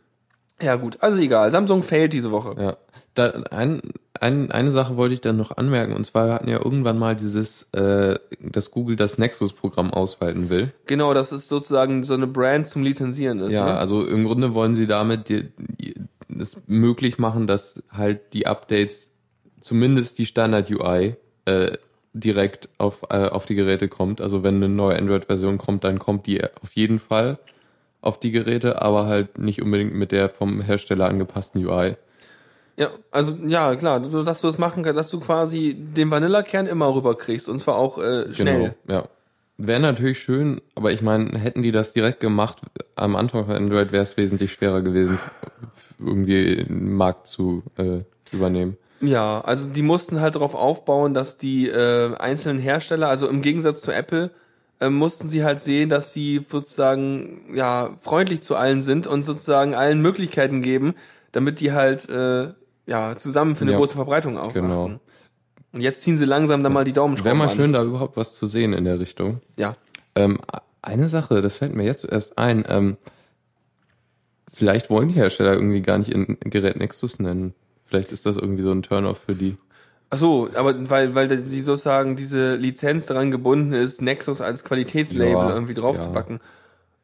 [0.61, 1.51] Ja gut, also egal.
[1.51, 2.55] Samsung failt diese Woche.
[2.59, 2.76] Ja.
[3.14, 3.80] Da, ein,
[4.20, 7.14] ein, eine Sache wollte ich dann noch anmerken, und zwar wir hatten ja irgendwann mal
[7.14, 10.72] dieses, äh, dass Google das Nexus-Programm ausweiten will.
[10.86, 13.53] Genau, das ist sozusagen so eine Brand zum Lizenzieren ist.
[13.53, 13.74] Ja, ne?
[13.76, 15.95] also im Grunde wollen sie damit die, die,
[16.40, 19.11] es möglich machen, dass halt die Updates,
[19.64, 21.78] zumindest die Standard-UI, äh,
[22.12, 24.20] direkt auf, äh, auf die Geräte kommt.
[24.20, 27.38] Also wenn eine neue Android-Version kommt, dann kommt die auf jeden Fall
[28.02, 31.96] auf die Geräte, aber halt nicht unbedingt mit der vom Hersteller angepassten UI.
[32.76, 36.94] Ja, also ja, klar, dass du das machen kannst, dass du quasi den Vanillakern immer
[36.94, 38.74] rüberkriegst und zwar auch äh, schnell.
[38.86, 39.08] Genau, ja.
[39.56, 42.58] Wäre natürlich schön, aber ich meine, hätten die das direkt gemacht
[42.96, 45.18] am Anfang von Android, wäre es wesentlich schwerer gewesen,
[45.98, 48.00] irgendwie den Markt zu äh,
[48.32, 48.76] übernehmen.
[49.07, 53.80] Ja, also die mussten halt darauf aufbauen, dass die äh, einzelnen Hersteller, also im Gegensatz
[53.82, 54.30] zu Apple,
[54.80, 59.74] äh, mussten sie halt sehen, dass sie sozusagen ja freundlich zu allen sind und sozusagen
[59.74, 60.94] allen Möglichkeiten geben,
[61.32, 62.52] damit die halt äh,
[62.86, 64.62] ja zusammen für eine Ja, große Verbreitung aufwachen.
[64.62, 65.00] genau.
[65.72, 67.57] Und jetzt ziehen sie langsam dann mal die Daumenschrauben Wäre mal an.
[67.57, 69.40] schön, da überhaupt was zu sehen in der Richtung.
[69.57, 69.76] Ja.
[70.14, 70.40] Ähm,
[70.82, 72.64] eine Sache, das fällt mir jetzt zuerst ein.
[72.68, 72.96] Ähm,
[74.52, 77.55] vielleicht wollen die Hersteller irgendwie gar nicht in Gerät Nexus nennen.
[77.95, 79.57] Vielleicht ist das irgendwie so ein Turn-off für die.
[80.11, 85.30] Ach so, aber weil weil sie sozusagen diese Lizenz daran gebunden ist, Nexus als Qualitätslabel
[85.32, 86.40] Ja, irgendwie draufzupacken.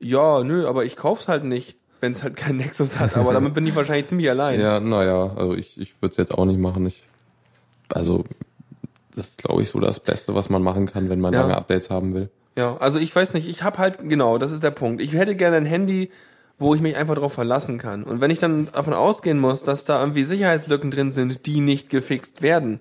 [0.01, 0.43] Ja.
[0.43, 3.17] nö, aber ich kauf's halt nicht, wenn es halt kein Nexus hat.
[3.17, 4.59] Aber damit bin ich wahrscheinlich ziemlich allein.
[4.59, 6.85] Ja, naja, also ich, ich würde es jetzt auch nicht machen.
[6.87, 7.05] Ich,
[7.95, 8.25] also,
[9.15, 11.43] das ist, glaube ich, so das Beste, was man machen kann, wenn man Ja.
[11.43, 12.31] lange Updates haben will.
[12.57, 15.01] Ja, also ich weiß nicht, ich habe halt, genau, das ist der Punkt.
[15.01, 16.11] Ich hätte gerne ein Handy,
[16.61, 18.05] wo ich mich einfach drauf verlassen kann.
[18.05, 21.91] Und wenn ich dann davon ausgehen muss, dass da irgendwie Sicherheitslücken drin sind, die nicht
[21.91, 22.79] gefixt werden,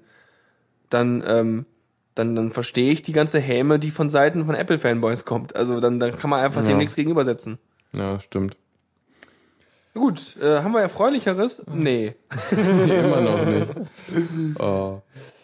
[0.89, 1.65] dann, ähm,
[2.13, 5.55] dann, dann verstehe ich die ganze Häme, die von Seiten von Apple-Fanboys kommt.
[5.55, 6.77] Also dann, dann kann man einfach dem Ja.
[6.77, 7.57] nichts gegenübersetzen.
[7.93, 8.57] Ja, stimmt.
[9.93, 11.63] Gut, äh, haben wir Erfreulicheres?
[11.73, 12.15] Nee.
[12.51, 13.71] Nee, immer noch nicht.
[14.59, 15.01] Oh.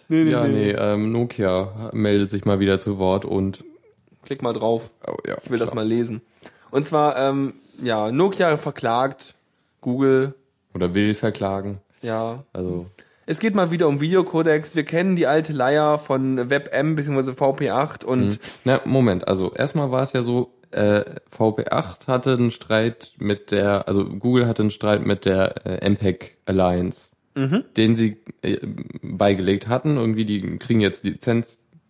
[0.09, 3.63] ja, nee, ähm, Nokia meldet sich mal wieder zu Wort und
[4.23, 4.91] Klick mal drauf.
[5.07, 6.21] oh, ja, Ich will das mal lesen.
[6.71, 9.36] Und zwar, ähm, ja, Nokia verklagt
[9.82, 10.34] Google,
[10.73, 11.80] oder will verklagen.
[12.01, 12.43] ja.
[12.53, 12.88] Also
[13.26, 14.76] Es geht mal wieder um Videocodecs.
[14.76, 17.32] Wir kennen die alte Leier von WebM bzw.
[17.32, 21.03] VP8 und Na, Moment, also erstmal war es ja so, äh,
[21.36, 26.38] VP8 hatte einen Streit mit der, also Google hatte einen Streit mit der äh, MPEG
[26.45, 28.57] Alliance, den sie äh,
[29.01, 29.97] beigelegt hatten.
[29.97, 31.03] Irgendwie, die kriegen jetzt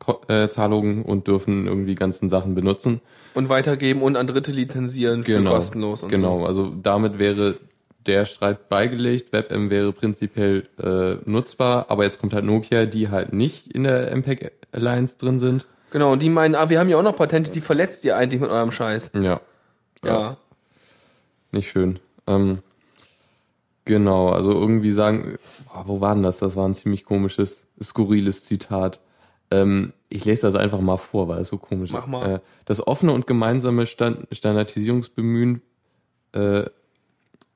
[0.07, 3.01] Lizenzzahlungen und dürfen irgendwie ganzen Sachen benutzen.
[3.33, 6.45] und weitergeben und an Dritte lizenzieren für kostenlos und genau, so.
[6.45, 7.57] also damit wäre
[8.05, 13.33] der Streit beigelegt, WebM wäre prinzipiell äh, nutzbar, aber jetzt kommt halt Nokia, die halt
[13.33, 15.65] nicht in der MPEG Alliance drin sind.
[15.91, 18.41] Genau, und die meinen, ah, wir haben ja auch noch Patente, die verletzt ihr eigentlich
[18.41, 19.11] mit eurem Scheiß.
[19.21, 19.39] Ja.
[20.03, 20.37] Ja.
[21.51, 21.99] Nicht schön.
[22.27, 22.59] Ähm,
[23.85, 26.39] genau, also irgendwie sagen, boah, wo war denn das?
[26.39, 28.99] Das war ein ziemlich komisches, skurriles Zitat.
[29.51, 32.07] Ähm, ich lese das einfach mal vor, weil es so komisch Mach ist.
[32.07, 32.35] mal.
[32.35, 35.61] Äh, das offene und gemeinsame Stand Standardisierungsbemühen
[36.33, 36.63] äh,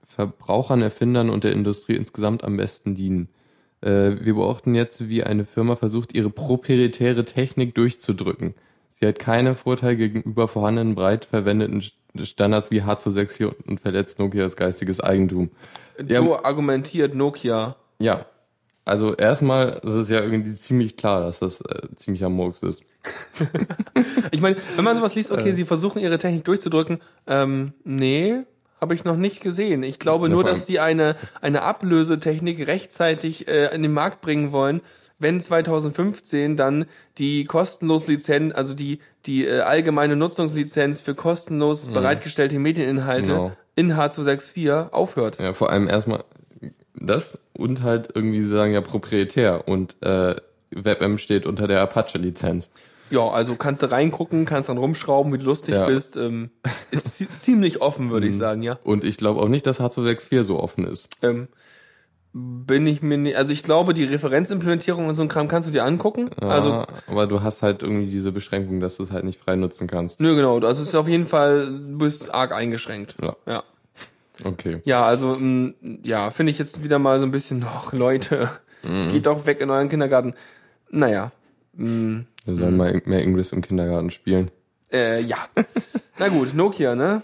[0.07, 3.29] Verbrauchern, Erfindern und der Industrie insgesamt am besten dienen.
[3.81, 8.55] Äh, wir beobachten jetzt, wie eine Firma versucht, ihre proprietäre Technik durchzudrücken.
[8.89, 14.55] Sie hat keine Vorteile gegenüber vorhandenen breit verwendeten St- Standards wie H264 und verletzt Nokias
[14.57, 15.51] geistiges Eigentum.
[16.07, 16.21] Ja.
[16.23, 17.75] So argumentiert Nokia.
[17.99, 18.25] Ja,
[18.86, 22.84] also erstmal, es ist ja irgendwie ziemlich klar, dass das äh, ziemlich am Murks ist.
[24.32, 25.34] Ich meine, wenn man sowas liest, Äh.
[25.34, 28.41] okay, sie versuchen ihre Technik durchzudrücken, ähm, nee,
[28.80, 29.84] habe ich noch nicht gesehen.
[29.84, 34.51] Ich glaube Ja, nur, dass sie eine, eine Ablösetechnik rechtzeitig äh, in den Markt bringen
[34.51, 34.82] wollen,
[35.17, 36.86] wenn 2015 dann
[37.17, 43.36] die kostenlose Lizenz, also die, die äh, allgemeine Nutzungslizenz für kostenlos bereitgestellte Medieninhalte Mhm.
[43.36, 43.51] Genau.
[43.75, 45.39] in H264 aufhört.
[45.39, 46.23] Ja, vor allem erstmal
[46.99, 50.35] das und halt irgendwie sie sagen ja proprietär und äh,
[50.71, 52.69] WebM steht unter der Apache-Lizenz.
[53.11, 55.85] Ja, also kannst du reingucken, kannst dann rumschrauben, wie du lustig Ja.
[55.85, 56.15] bist.
[56.15, 56.51] Ähm,
[56.91, 58.77] ist zi- ziemlich offen, würde ich sagen, ja.
[58.83, 61.09] Und ich glaube auch nicht, dass H264 so offen ist.
[61.23, 61.47] Ähm,
[62.31, 65.71] bin ich mir nicht, also ich glaube, die Referenzimplementierung und so ein Kram kannst du
[65.73, 66.29] dir angucken.
[66.39, 69.55] Ja, Also, aber du hast halt irgendwie diese Beschränkung, dass du es halt nicht frei
[69.55, 70.21] nutzen kannst.
[70.21, 73.15] nö, genau, also es ist auf jeden Fall, du bist arg eingeschränkt.
[73.19, 73.35] Ja.
[73.47, 73.63] Ja.
[74.43, 74.81] Okay.
[74.85, 75.73] Ja, also, mh,
[76.03, 78.49] ja, finde ich jetzt wieder mal so ein bisschen, ach Leute,
[78.83, 79.09] Mhm.
[79.09, 80.33] geht doch weg in euren Kindergarten.
[80.89, 81.31] Naja,
[81.73, 84.51] mh, Wir sollen mal mehr English im Kindergarten spielen.
[84.91, 85.37] Äh, ja.
[86.17, 87.21] Na gut, Nokia, ne?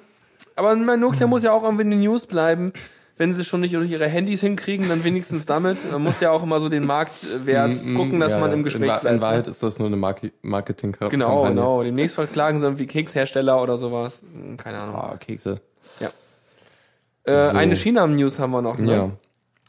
[0.57, 2.74] Aber mein Nokia muss ja auch irgendwie in den News bleiben.
[3.18, 5.89] Wenn sie schon nicht durch ihre Handys hinkriegen, dann wenigstens damit.
[5.89, 8.89] Man muss ja auch immer so den Marktwert gucken, dass Ja, man im in, Gespräch
[8.89, 9.16] Wa- bleibt.
[9.16, 9.51] In Wahrheit ne?
[9.51, 11.11] ist das nur eine Marke Marketing-Kampagne.
[11.18, 11.82] Genau, genau.
[11.84, 14.26] Demnächst verklagen sie irgendwie Kekshersteller oder sowas.
[14.34, 14.95] Hm, Keine Ahnung.
[14.97, 15.61] Ah, Kekse.
[17.26, 17.57] Äh, so.
[17.57, 18.95] Eine China-News haben wir noch, ne?
[18.95, 19.11] Ja.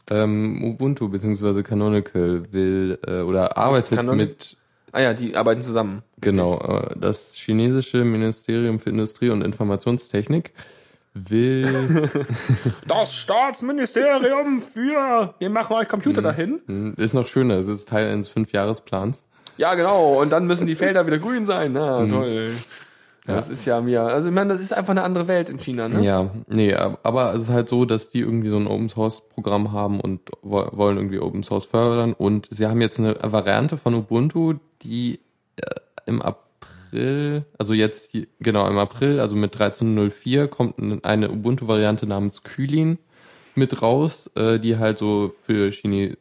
[0.09, 1.63] Ähm, Ubuntu bzw.
[1.63, 4.55] Canonical will äh, oder arbeitet mit
[4.93, 6.01] Ah ja, die arbeiten zusammen.
[6.21, 10.53] genau äh, das chinesische Ministerium für Industrie und Informationstechnik
[11.13, 12.09] will
[12.87, 16.61] Das Staatsministerium für wir machen euch Computer dahin.
[16.67, 19.25] Hm, ist noch schöner, es ist Teil eines Fünfjahresplans.
[19.57, 20.21] Ja, genau.
[20.21, 21.73] Und dann müssen die Felder wieder grün sein.
[21.73, 22.55] Na, Mhm.
[23.27, 23.35] Toll.
[23.35, 25.87] Das ist ja mir, also ich meine, das ist einfach eine andere Welt in China,
[25.87, 26.03] ne?
[26.03, 29.21] Ja, nee, ab- aber es ist halt so, dass die irgendwie so ein Open Source
[29.29, 33.77] Programm haben und wo- wollen irgendwie Open Source fördern und sie haben jetzt eine Variante
[33.77, 35.19] von Ubuntu, die
[35.57, 35.63] äh,
[36.07, 42.43] im April, also jetzt genau im April, also mit 13.04 kommt eine Ubuntu Variante namens
[42.43, 42.97] Kylin
[43.55, 46.17] mit raus, äh, die halt so für Chine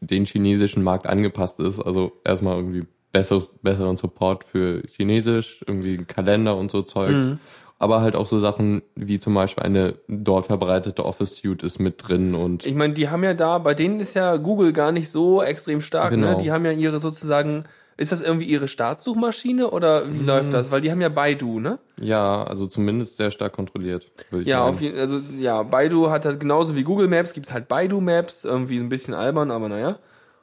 [0.00, 6.56] den chinesischen Markt angepasst ist, also erstmal irgendwie besseres, besseren Support für Chinesisch, irgendwie Kalender
[6.56, 7.26] und so Zeugs.
[7.30, 7.38] Mhm.
[7.78, 12.06] Aber halt auch so Sachen wie zum Beispiel eine dort verbreitete Office Suite ist mit
[12.06, 15.10] drin und Ich meine, die haben ja da, bei denen ist ja Google gar nicht
[15.10, 16.28] so extrem stark, Genau.
[16.28, 16.36] ne?
[16.36, 17.64] Die haben ja ihre sozusagen,
[17.96, 20.20] ist das irgendwie ihre Staatssuchmaschine oder Mhm.
[20.20, 20.70] wie läuft das?
[20.70, 21.80] Weil die haben ja Baidu, ne?
[22.00, 24.12] ja, also zumindest sehr stark kontrolliert.
[24.30, 27.52] würde ich Ja, auf jeden also ja, Baidu hat halt genauso wie Google Maps, gibt's
[27.52, 29.98] halt Baidu Maps, irgendwie ein bisschen albern, aber naja.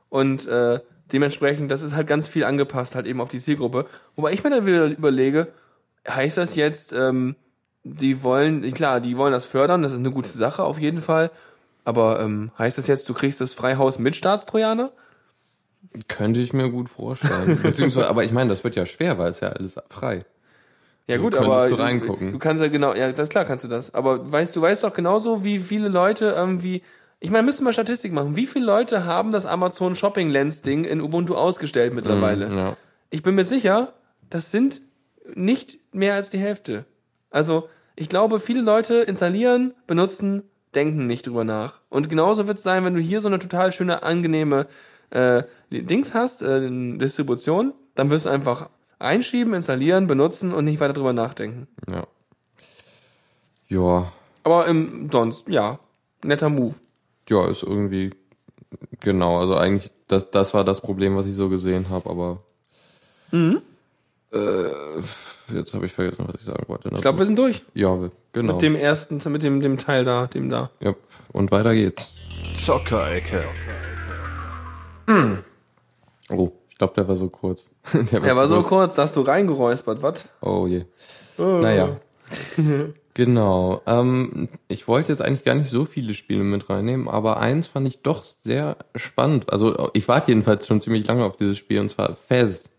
[0.10, 0.80] Und äh,
[1.12, 3.86] dementsprechend, das ist halt ganz viel angepasst, halt eben auf die Zielgruppe.
[4.16, 5.48] Wobei ich mir dann wieder überlege,
[6.08, 7.36] heißt das jetzt, ähm,
[7.84, 11.32] die wollen, klar, die wollen das fördern, das ist eine gute Sache auf jeden Fall.
[11.86, 14.92] Aber ähm, heißt das jetzt, du kriegst das Freihaus mit Staatstrojaner?
[16.08, 17.60] Könnte ich mir gut vorstellen.
[17.64, 20.26] Beziehungsweise, aber ich meine, das wird ja schwer, weil es ja alles frei.
[21.08, 22.32] Ja Du gut, könntest aber du reingucken.
[22.34, 23.96] du kannst ja genau, ja, das klar kannst du das.
[23.96, 26.84] Aber weißt du, weißt doch genauso, wie viele Leute irgendwie,
[27.20, 28.36] ich meine, müssen wir Statistik machen.
[28.36, 32.48] Wie viele Leute haben das Amazon Shopping Lens Ding in Ubuntu ausgestellt mittlerweile?
[32.56, 32.78] Ja.
[33.10, 33.94] Ich bin mir sicher,
[34.30, 34.82] das sind
[35.34, 36.86] nicht mehr als die Hälfte.
[37.30, 40.44] Also, ich glaube, viele Leute installieren, benutzen,
[40.74, 41.82] denken nicht drüber nach.
[41.90, 44.68] Und genauso wird es sein, wenn du hier so eine total schöne, angenehme
[45.10, 46.62] äh, Dings hast, äh,
[46.98, 51.68] Distribution, dann wirst du einfach einschieben, installieren, benutzen und nicht weiter drüber nachdenken.
[51.90, 52.08] Ja.
[53.68, 54.12] Ja.
[54.44, 55.80] Aber im sonst, ja,
[56.24, 56.76] netter Move.
[57.30, 58.12] Ja, ist irgendwie
[59.02, 62.38] genau, also eigentlich das das war das Problem, was ich so gesehen habe, aber
[63.32, 63.62] Mhm.
[64.34, 64.70] äh,
[65.54, 66.90] jetzt habe ich vergessen, was ich sagen wollte.
[66.94, 68.54] Ich glaube, wir sind durch ja, wir- genau.
[68.54, 70.70] mit dem ersten, mit dem, dem Teil da, dem da.
[70.80, 70.94] ja,
[71.32, 72.16] und weiter geht's.
[72.56, 73.44] Zockerecke.
[76.32, 77.68] Oh, ich glaube, der war so kurz.
[77.92, 80.26] der Der war so kurz, da hast du reingeräuspert, was?
[80.42, 80.86] Oh je.
[81.38, 82.00] Naja.
[83.14, 83.82] genau.
[83.86, 87.88] Ähm, ich wollte jetzt eigentlich gar nicht so viele Spiele mit reinnehmen, aber eins fand
[87.88, 89.52] ich doch sehr spannend.
[89.52, 92.70] Also ich warte jedenfalls schon ziemlich lange auf dieses Spiel und zwar Fez.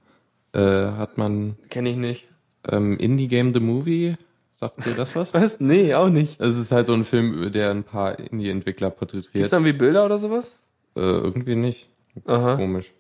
[0.53, 2.29] Äh, hat man Kenne ich nicht.
[2.69, 4.17] ähm, Indie Game The Movie?
[4.59, 5.33] Sagt dir das was?
[5.35, 5.61] Was?
[5.61, 6.41] Nee, auch nicht.
[6.41, 9.53] Es ist halt so ein Film, der ein paar Indie-Entwickler Gibt's porträtiert.
[9.53, 10.55] da irgendwie Bilder oder sowas?
[10.97, 11.89] Äh, irgendwie nicht.
[12.27, 12.57] Aha.
[12.57, 12.93] Komisch.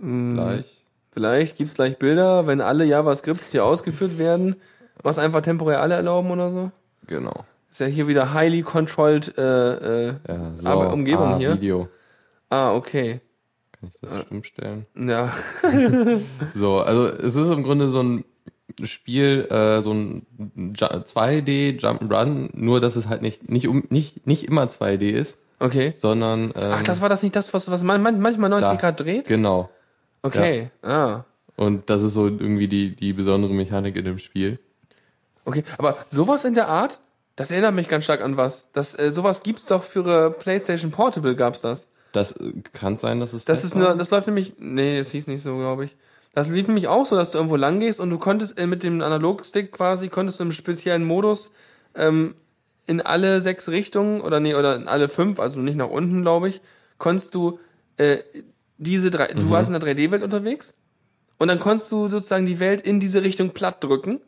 [0.00, 0.64] Hm, Gleich.
[1.12, 4.56] Vielleicht gibt's gleich Bilder, wenn alle JavaScripts hier ausgeführt werden,
[5.02, 6.70] was einfach temporär alle erlauben oder so.
[7.06, 7.44] Genau.
[7.70, 10.80] Ist ja hier wieder highly controlled äh, äh, Ja, so.
[10.80, 11.54] Umgebung ah, hier?
[11.54, 11.88] Video.
[12.50, 13.20] Ah, okay.
[13.78, 14.86] Kann ich das stumm stellen?
[14.96, 15.32] Ja.
[16.54, 18.24] So, also es ist im Grunde so ein
[18.84, 20.26] Spiel, äh, so ein
[20.76, 25.38] Ju- 2D Jump'n'Run, nur dass es halt nicht nicht um nicht nicht immer 2D ist,
[25.60, 25.92] Okay.
[25.96, 28.74] sondern ähm, Ach, das war das nicht das, was, was man, man manchmal 90 da.
[28.76, 29.26] Grad dreht?
[29.28, 29.68] genau.
[30.22, 30.70] Okay.
[30.82, 31.24] Ah.
[31.56, 34.58] Und das ist so irgendwie die die besondere Mechanik in dem Spiel.
[35.44, 35.64] Okay.
[35.78, 37.00] Aber sowas in der Art,
[37.36, 38.66] das erinnert mich ganz stark an was.
[38.72, 41.88] Das, äh, sowas gibt's doch für äh, PlayStation Portable gab's das.
[42.12, 45.26] Das äh, kann sein, dass es Das ist nur, das läuft nämlich, nee, das hieß
[45.26, 45.96] nicht so, glaube ich.
[46.34, 48.82] Das lief nämlich auch so, dass du irgendwo lang gehst und du konntest äh, mit
[48.82, 51.52] dem Analogstick quasi, konntest du im speziellen Modus
[51.94, 52.34] ähm,
[52.86, 56.48] in alle sechs Richtungen oder nee, oder in alle fünf, also nicht nach unten, glaube
[56.48, 56.60] ich,
[56.96, 57.58] konntest du
[57.96, 58.18] äh,
[58.78, 60.76] diese drei, du warst in der 3D-Welt unterwegs
[61.38, 64.20] und dann konntest du sozusagen die Welt in diese Richtung platt drücken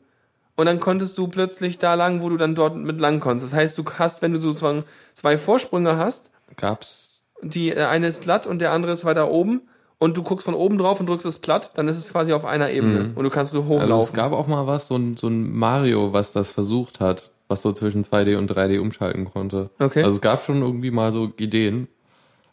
[0.61, 3.53] und dann konntest du plötzlich da lang, wo du dann dort mit lang konntest.
[3.53, 4.85] Das heißt, du hast, wenn du sozusagen
[5.15, 9.63] zwei Vorsprünge hast, gab's die äh, eine ist glatt und der andere ist weiter oben
[9.99, 12.45] und du guckst von oben drauf und drückst es platt, dann ist es quasi auf
[12.45, 13.91] einer Ebene und du kannst hochlaufen.
[13.91, 17.31] also es gab auch mal was so ein so ein Mario, was das versucht hat,
[17.49, 19.71] was so zwischen 2D und 3D umschalten konnte.
[19.79, 20.03] Okay.
[20.03, 21.89] Also es gab schon irgendwie mal so Ideen.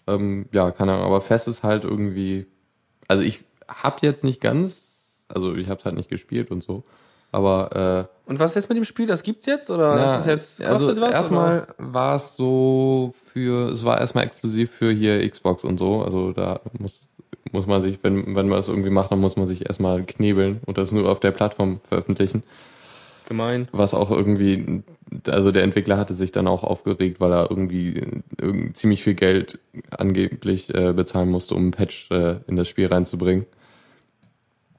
[0.08, 2.46] Ähm, ja, keine Ahnung, aber fest ist halt irgendwie.
[3.10, 4.88] Also ich hab jetzt nicht ganz
[5.28, 6.84] also ich habe es halt nicht gespielt und so.
[7.32, 9.06] Aber äh, Und was ist jetzt mit dem Spiel?
[9.06, 9.70] Das gibt's jetzt?
[9.70, 11.12] Oder na, ist jetzt, kostet also was?
[11.12, 16.02] erstmal war es so für, es war erstmal exklusiv für hier Xbox und so.
[16.02, 17.02] Also da muss
[17.54, 20.60] muss man sich, wenn wenn man das irgendwie macht, dann muss man sich erstmal knebeln
[20.66, 22.44] und das nur auf der Plattform veröffentlichen.
[23.28, 23.68] Gemein.
[23.74, 24.84] Was auch irgendwie,
[25.28, 28.02] also der Entwickler hatte sich dann auch aufgeregt, weil er irgendwie
[28.40, 29.60] irgendwie ziemlich viel Geld
[29.90, 33.46] angeblich äh, bezahlen musste, um ein Patch äh, in das Spiel reinzubringen.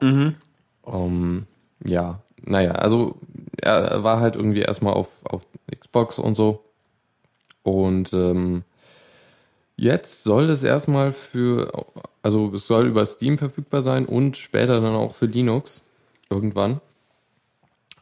[0.00, 0.34] Mhm.
[0.82, 1.46] Um,
[1.84, 3.16] ja, naja, also
[3.60, 6.64] er war halt irgendwie erstmal auf, auf Xbox und so.
[7.62, 8.62] Und ähm,
[9.76, 11.86] jetzt soll es erstmal für,
[12.22, 15.82] also es soll über Steam verfügbar sein und später dann auch für Linux
[16.30, 16.80] irgendwann.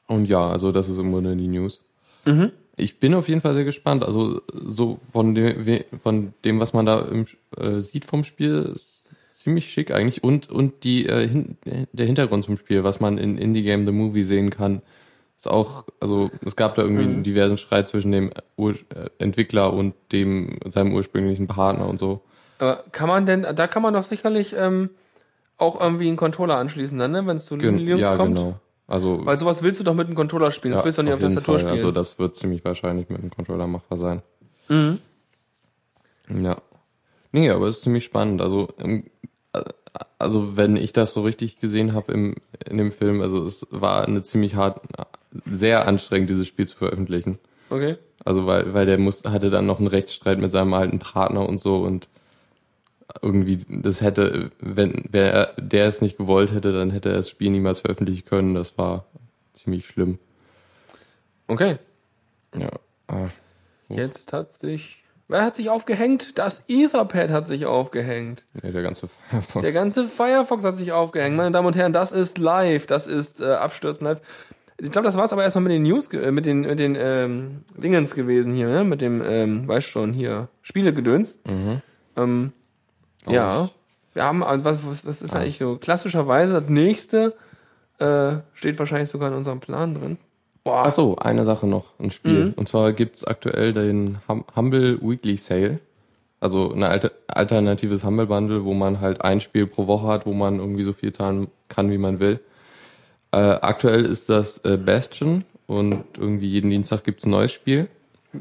[0.07, 1.83] Und ja, also das ist im Grunde die News.
[2.25, 2.53] Mhm.
[2.77, 4.05] Ich bin auf jeden Fall sehr gespannt.
[4.05, 7.27] Also so von dem, von dem was man da im,
[7.57, 8.96] äh, sieht vom Spiel, ist
[9.47, 10.25] ziemlich schick eigentlich.
[10.25, 11.57] Und und die äh, hin,
[11.93, 14.83] der Hintergrund zum Spiel, was man in Indie Game The Movie sehen kann,
[15.39, 15.85] ist auch.
[16.01, 20.59] Also es gab da irgendwie einen diversen Streit zwischen dem Ur äh, Entwickler und dem
[20.67, 22.23] seinem ursprünglichen Partner und so.
[22.59, 24.91] Aber kann man denn, da kann man doch sicherlich ähm,
[25.59, 27.25] auch irgendwie einen Controller anschließen dann, ne?
[27.25, 28.37] Wenn es zu Gen Linux ja, kommt.
[28.37, 28.59] genau.
[28.89, 30.73] Also Weil sowas willst du doch mit dem Controller spielen.
[30.73, 31.69] Das ja, willst du doch nicht auf, jeden Tastatur Fall.
[31.69, 31.87] spielen.
[31.87, 34.23] Also das wird ziemlich wahrscheinlich mit dem Controller machbar sein.
[34.69, 34.99] mhm.
[36.29, 36.57] Ja.
[37.37, 38.41] Nee, aber es ist ziemlich spannend.
[38.41, 39.09] Also, ähm, äh,
[40.19, 42.35] also wenn ich das so richtig gesehen habe im
[42.65, 44.81] in dem Film, also es war eine ziemlich hart,
[45.45, 47.39] sehr anstrengend, dieses Spiel zu veröffentlichen.
[47.71, 47.97] Okay.
[48.25, 51.59] Also weil, weil der muss, hatte dann noch einen Rechtsstreit mit seinem alten Partner und
[51.59, 52.09] so und
[53.23, 57.51] irgendwie, das hätte, wenn wer der es nicht gewollt hätte, dann hätte er das Spiel
[57.51, 58.55] niemals veröffentlichen können.
[58.55, 59.07] Das war
[59.55, 60.19] ziemlich schlimm.
[61.47, 61.79] Okay.
[62.55, 62.71] Ja.
[63.07, 63.29] Ah.
[63.89, 65.05] Jetzt hat sich.
[65.29, 66.39] Wer hat sich aufgehängt?
[66.39, 68.45] Das Etherpad hat sich aufgehängt.
[68.63, 69.63] Nee, der ganze Firefox.
[69.63, 71.37] Der ganze Firefox hat sich aufgehängt.
[71.37, 72.87] Meine Damen und Herren, das ist live.
[72.87, 74.21] Das ist äh, Abstürzen live.
[74.79, 77.65] Ich glaube, das war's aber erstmal mit den News, äh, mit den, mit den ähm,
[77.77, 78.85] Dingens gewesen hier, ne?
[78.85, 81.41] Mit dem, ähm, weißt schon, hier, Spielegedöns.
[81.47, 81.83] Mhm.
[82.17, 82.53] Ähm,
[83.27, 83.71] Oh, ja.
[84.15, 85.77] Wir haben, äh, was, was, was ist eigentlich so?
[85.77, 87.35] Klassischerweise, das nächste
[87.99, 90.19] äh, steht wahrscheinlich sogar in unserem Plan drin.
[90.67, 92.47] Boah, Ach so, eine Sache noch, ein Spiel.
[92.47, 92.53] Mhm.
[92.57, 95.79] Und zwar gibt's aktuell den Hum Humble Weekly Sale.
[96.41, 100.33] Also ein alter, alternatives Humble Bundle, wo man halt ein Spiel pro Woche hat, wo
[100.33, 102.41] man irgendwie so viel zahlen kann, wie man will.
[103.31, 107.87] Äh, aktuell ist das äh, Bastion und irgendwie jeden Dienstag gibt's ein neues Spiel.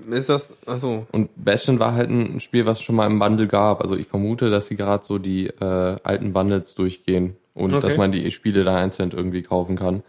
[0.09, 3.45] ist das, achso, Und Bastion war halt ein Spiel, was es schon mal im Bundle
[3.47, 3.81] gab.
[3.81, 7.87] Also ich vermute, dass sie gerade so die äh, alten Bundles durchgehen und Okay.
[7.87, 10.01] dass man die Spiele da einzeln irgendwie kaufen kann.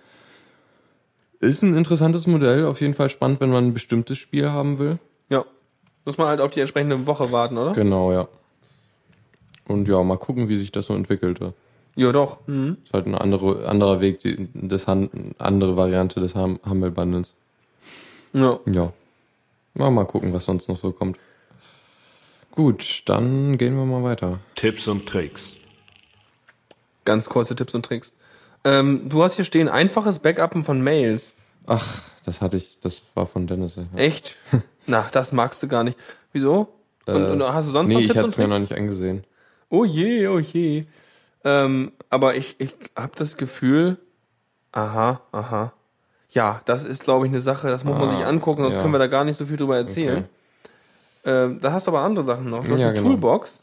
[1.40, 4.98] Ist ein interessantes Modell, auf jeden Fall spannend, wenn man ein bestimmtes Spiel haben will.
[5.28, 5.44] ja.
[6.04, 7.72] Muss man halt auf die entsprechende Woche warten, oder?
[7.72, 8.28] Genau, ja.
[9.66, 11.52] Und ja, mal gucken, wie sich das so entwickelte.
[11.96, 12.46] Ja, doch.
[12.46, 12.76] Mhm.
[12.84, 17.34] Ist halt ein andere, anderer Weg, die, das Han- andere Variante des Hum- Humble Bundles.
[18.32, 18.60] Ja.
[18.66, 18.92] Ja.
[19.74, 21.18] Mal, mal gucken, was sonst noch so kommt.
[22.52, 24.38] Gut, dann gehen wir mal weiter.
[24.54, 25.56] Tipps und Tricks.
[27.04, 28.14] Ganz kurze Tipps und Tricks.
[28.66, 31.36] Ähm, du hast hier stehen, einfaches Backuppen von Mails.
[31.66, 33.72] Ach, das hatte ich, das war von Dennis.
[33.76, 33.84] Ja.
[33.96, 34.36] Echt?
[34.86, 35.96] Na, das magst du gar nicht.
[36.32, 36.68] Wieso?
[37.06, 38.58] Und, Äh, und hast du sonst nee, noch ich Tipps hatte und es mir noch
[38.58, 39.24] nicht angesehen.
[39.68, 40.86] Oh je, oh je.
[41.44, 43.98] Ähm, aber ich, ich habe das Gefühl,
[44.72, 45.72] aha, aha.
[46.30, 48.82] Ja, das ist, glaube ich, eine Sache, das muss man Ah, sich angucken, sonst ja.
[48.82, 50.28] können wir da gar nicht so viel drüber erzählen.
[51.24, 52.64] Ähm, da hast du aber andere Sachen noch.
[52.64, 53.10] Du hast Ja, eine genau.
[53.10, 53.62] Toolbox.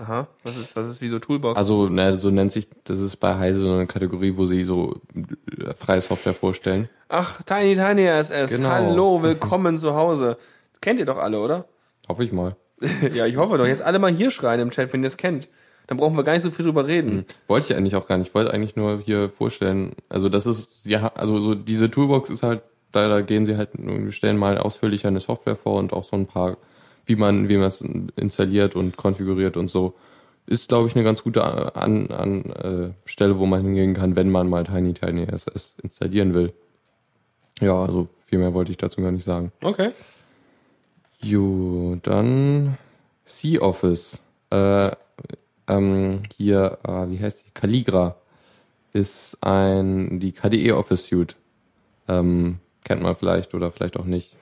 [0.00, 1.58] Aha, was ist, was ist wie so Toolbox?
[1.58, 5.00] Also, ne, so nennt sich, das ist bei Heise so eine Kategorie, wo sie so
[5.14, 6.88] äh, freie Software vorstellen.
[7.08, 8.56] Ach, Tiny Tiny SS.
[8.56, 8.70] Genau.
[8.70, 10.38] Hallo, willkommen zu Hause.
[10.72, 11.66] Das kennt ihr doch alle, oder?
[12.08, 12.56] Hoffe ich mal.
[13.14, 13.66] ja, ich hoffe doch.
[13.66, 15.48] Jetzt alle mal hier schreien im Chat, wenn ihr es kennt.
[15.88, 17.26] Dann brauchen wir gar nicht so viel drüber reden.
[17.48, 18.28] Wollte ich eigentlich auch gar nicht.
[18.28, 19.94] Ich wollte eigentlich nur hier vorstellen.
[20.08, 22.62] Also das ist, ja, also so diese Toolbox ist halt,
[22.92, 23.70] da, da gehen sie halt,
[24.08, 26.56] stellen mal ausführlicher eine Software vor und auch so ein paar,
[27.06, 27.80] wie man, wie man es
[28.16, 29.94] installiert und konfiguriert und so.
[30.46, 34.30] Ist, glaube ich, eine ganz gute an, an äh, Stelle, wo man hingehen kann, wenn
[34.30, 36.52] man mal Tiny Tiny SS installieren will.
[37.60, 39.52] Ja, also viel mehr wollte ich dazu gar nicht sagen.
[39.62, 39.90] Okay.
[41.20, 42.76] Jo, dann
[43.24, 44.20] Sea Office.
[44.50, 44.90] Äh,
[45.68, 47.50] ähm, hier, ah, wie heißt die?
[47.52, 48.16] Calligra
[48.92, 51.36] ist ein die KDE Office Suite.
[52.08, 54.34] Ähm, kennt man vielleicht oder vielleicht auch nicht.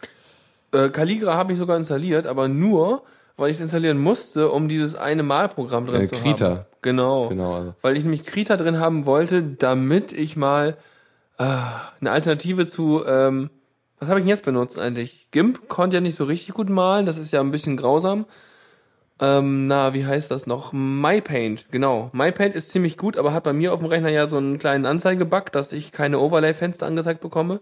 [0.73, 3.03] Äh, Calligra habe ich sogar installiert, aber nur,
[3.37, 6.49] weil ich es installieren musste, um dieses eine Malprogramm drin Äh, zu Krita.
[6.51, 6.61] haben.
[6.83, 7.29] Genau.
[7.29, 7.55] Genau.
[7.55, 7.75] Also.
[7.83, 10.77] Weil ich nämlich Krita drin haben wollte, damit ich mal
[11.39, 11.43] äh,
[12.01, 13.51] eine Alternative zu, ähm,
[13.99, 15.29] was habe ich denn jetzt benutzt eigentlich?
[15.31, 18.27] GIMP konnte ja nicht so richtig gut malen, das ist ja ein bisschen grausam.
[19.23, 20.73] ähm, na, wie heißt das noch?
[20.73, 22.09] MyPaint, genau.
[22.15, 24.87] MyPaint ist ziemlich gut, aber hat bei mir auf dem Rechner ja so einen kleinen
[24.87, 27.61] Anzeigebug, dass ich keine Overlay-Fenster angezeigt bekomme.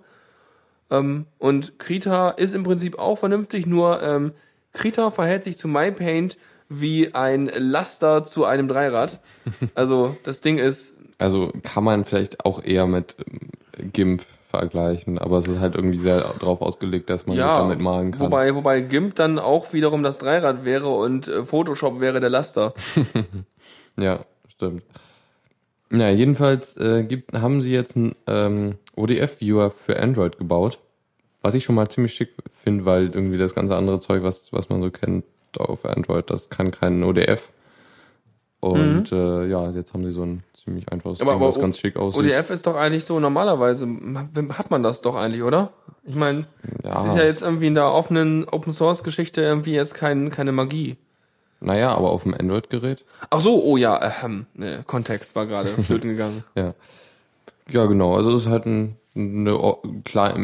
[0.91, 4.33] Ähm, und Krita ist im Prinzip auch vernünftig, nur ähm,
[4.73, 9.21] Krita verhält sich zu MyPaint wie ein Laster zu einem Dreirad.
[9.75, 15.39] Also das Ding ist, Also kann man vielleicht auch eher mit ähm, GIMP vergleichen, aber
[15.39, 18.21] es ist halt irgendwie sehr darauf ausgelegt, dass man ja, damit malen kann.
[18.21, 22.75] wobei, wobei GIMP dann auch wiederum das Dreirad wäre und äh, Photoshop wäre der Laster.
[24.01, 24.85] Ja, stimmt.
[25.91, 30.79] Ja, jedenfalls äh, gibt, haben sie jetzt einen ähm, ODF-Viewer für Android gebaut,
[31.43, 32.31] was ich schon mal ziemlich schick
[32.63, 35.25] finde, weil irgendwie das ganze andere Zeug, was, was man so kennt
[35.59, 37.51] auf Android, das kann keinen ODF.
[38.61, 41.23] Und äh, ja, jetzt haben sie so ein ziemlich einfaches Mhm.
[41.29, 42.25] Aber- Ding, aber was ganz schick aussieht.
[42.25, 43.87] ODF ist doch eigentlich so, normalerweise
[44.57, 45.73] hat man das doch eigentlich, oder?
[46.05, 46.47] Ich meine,
[46.85, 46.99] Ja.
[47.01, 50.53] es ist ja jetzt irgendwie in der offenen Open Source Geschichte irgendwie jetzt kein, keine
[50.53, 50.97] Magie.
[51.61, 53.05] Naja, aber auf dem Android-Gerät?
[53.31, 56.45] Ach so, oh ja, ähm, ne, Kontext war gerade flöten gegangen.
[56.57, 56.75] Ja.
[57.71, 58.15] Ja, genau.
[58.15, 59.59] Also es ist halt ein, eine
[60.05, 60.35] klar,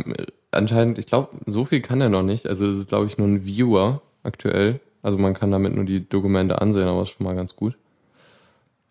[0.51, 2.47] anscheinend, ich glaube, so viel kann er noch nicht.
[2.47, 4.81] Also es ist, glaube ich, nur ein Viewer aktuell.
[5.03, 7.77] Also man kann damit nur die Dokumente ansehen, aber ist schon mal ganz gut.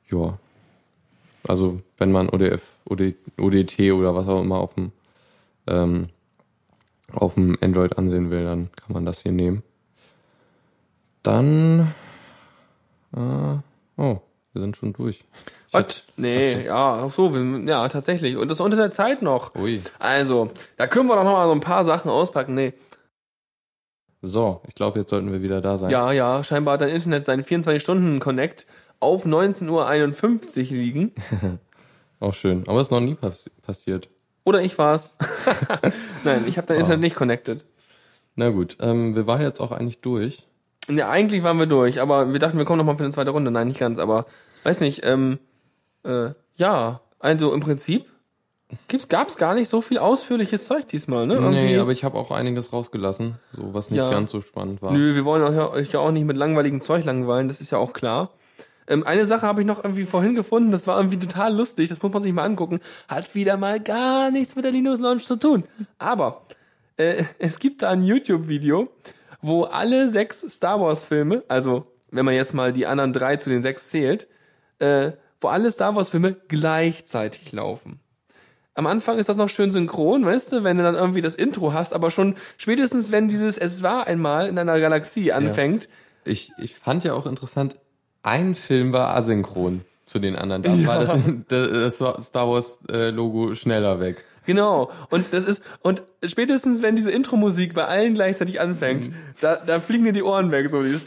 [0.09, 0.37] Ja.
[1.47, 4.91] Also wenn man ODF, OD, ODT oder was auch immer auf dem
[5.67, 6.09] ähm,
[7.11, 9.63] auf dem Android ansehen will, dann kann man das hier nehmen.
[11.21, 11.93] Dann
[13.15, 13.57] äh,
[13.97, 14.21] oh,
[14.53, 15.23] wir sind schon durch.
[15.73, 16.03] Was?
[16.17, 18.37] Nee, ja, ach so, wir, ja, tatsächlich.
[18.37, 19.55] Und das unter der Zeit noch.
[19.55, 19.81] Ui.
[19.99, 22.53] Also, da können wir doch noch mal so ein paar Sachen auspacken.
[22.53, 22.73] Nee,
[24.21, 25.89] So, ich glaube, jetzt sollten wir wieder da sein.
[25.89, 28.65] ja, ja, scheinbar hat dein Internet seinen 24-Stunden-Connect
[28.99, 29.69] auf 19.51
[30.71, 31.11] Uhr liegen.
[32.19, 32.63] Auch schön.
[32.67, 34.07] Aber ist noch nie pass passiert.
[34.45, 35.09] Oder ich war's.
[36.23, 36.79] Nein, ich habe dein Ah.
[36.81, 37.65] Internet nicht connected.
[38.35, 40.47] Na gut, ähm, wir waren jetzt auch eigentlich durch.
[40.89, 43.31] Ja, eigentlich waren wir durch, aber wir dachten, wir kommen noch mal für eine zweite
[43.31, 43.51] Runde.
[43.51, 44.25] Nein, nicht ganz, aber
[44.63, 45.39] weiß nicht, ähm,
[46.03, 48.05] äh, ja, also im Prinzip
[48.87, 51.39] gibt's, gab's gar nicht so viel ausführliches Zeug diesmal, ne?
[51.51, 54.09] Nee, aber ich habe auch einiges rausgelassen, so was nicht Ja.
[54.11, 54.91] ganz so spannend war.
[54.91, 57.71] Nö, wir wollen euch ja- euch ja auch nicht mit langweiligem Zeug langweilen, das ist
[57.71, 58.31] ja auch klar.
[58.87, 62.01] Ähm, eine Sache habe ich noch irgendwie vorhin gefunden, das war irgendwie total lustig, das
[62.01, 62.79] muss man sich mal angucken.
[63.07, 65.63] Hat wieder mal gar nichts mit der Linux Launch zu tun.
[65.99, 66.41] Aber
[66.97, 68.89] äh, es gibt da ein YouTube-Video,
[69.41, 73.61] wo alle sechs Star Wars-Filme, also wenn man jetzt mal die anderen drei zu den
[73.61, 74.27] sechs zählt,
[74.79, 75.11] äh,
[75.43, 77.99] wo alle Star Wars-Filme gleichzeitig laufen.
[78.75, 81.73] Am Anfang ist das noch schön synchron, weißt du, wenn du dann irgendwie das Intro
[81.73, 85.87] hast, aber schon spätestens, wenn dieses Es war einmal in einer Galaxie anfängt,
[86.25, 87.75] Ich, ich fand ja auch interessant,
[88.23, 90.63] ein Film war asynchron zu den anderen.
[90.63, 91.15] Da war das,
[91.47, 94.23] das Star Wars äh, Logo schneller weg.
[94.45, 94.91] genau.
[95.09, 100.03] Und das ist, und spätestens, wenn diese Intro-Musik bei allen gleichzeitig anfängt, da, da fliegen
[100.05, 101.03] dir die Ohren weg, so dieses,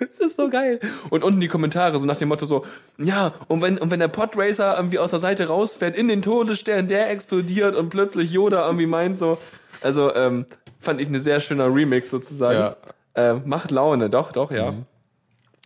[0.08, 0.80] das ist so geil.
[1.10, 2.64] Und unten die Kommentare, so nach dem Motto so,
[2.98, 6.88] ja, und wenn, und wenn der Podracer irgendwie aus der Seite rausfährt, in den Todesstern,
[6.88, 9.38] der explodiert und plötzlich Yoda irgendwie meint so,
[9.82, 10.46] also, ähm,
[10.78, 12.58] fand ich eine sehr schöner Remix sozusagen.
[12.58, 12.76] Ja.
[13.14, 14.74] Äh, macht Laune, doch, doch, ja.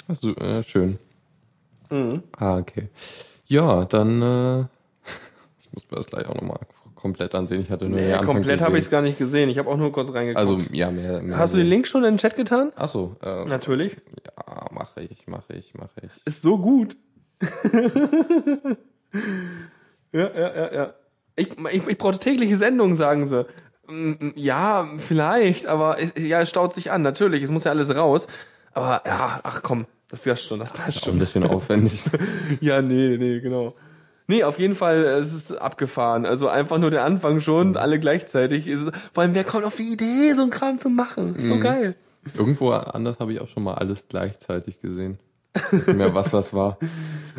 [0.09, 0.99] So, äh, schön.
[1.91, 2.23] Mhm.
[2.37, 2.89] Ah, okay.
[3.47, 4.61] Ja, dann äh,
[5.61, 6.59] ich muss mir das gleich auch nochmal
[7.05, 7.61] komplett ansehen.
[7.61, 9.51] Ich hatte nur Nee, komplett habe ich es gar nicht gesehen.
[9.51, 10.39] Ich habe auch nur kurz reingeguckt.
[10.39, 11.21] Also ja, mehr.
[11.21, 12.73] mehr Hast du den Link schon in den Chat getan?
[12.77, 13.97] Achso, äh, Natürlich.
[14.37, 16.11] Ja, mache ich, mache ich, mache ich.
[16.25, 16.97] Ist so gut.
[20.13, 20.95] ja, ja, ja, ja.
[21.37, 23.47] Ich, ich, ich brauche tägliche Sendungen, sagen sie.
[23.89, 27.43] Mm, Ja, vielleicht, aber es, ja, es staut sich an, natürlich.
[27.43, 28.27] Es muss ja alles raus.
[28.73, 32.05] Aber ja, ach komm, das ist schon, das passt Schon ein bisschen aufwendig.
[32.61, 33.75] Ja, nee, nee, genau.
[34.27, 36.25] Nee, auf jeden Fall, es ist abgefahren.
[36.25, 38.69] Also einfach nur der Anfang schon, alle gleichzeitig.
[38.69, 41.37] Ist, vor allem, wer kommt auf die Idee, so einen Kram zu machen?
[41.37, 41.95] Ist so geil.
[42.37, 45.19] Irgendwo anders habe ich auch schon mal alles gleichzeitig gesehen.
[45.71, 46.79] Nicht mehr was was war.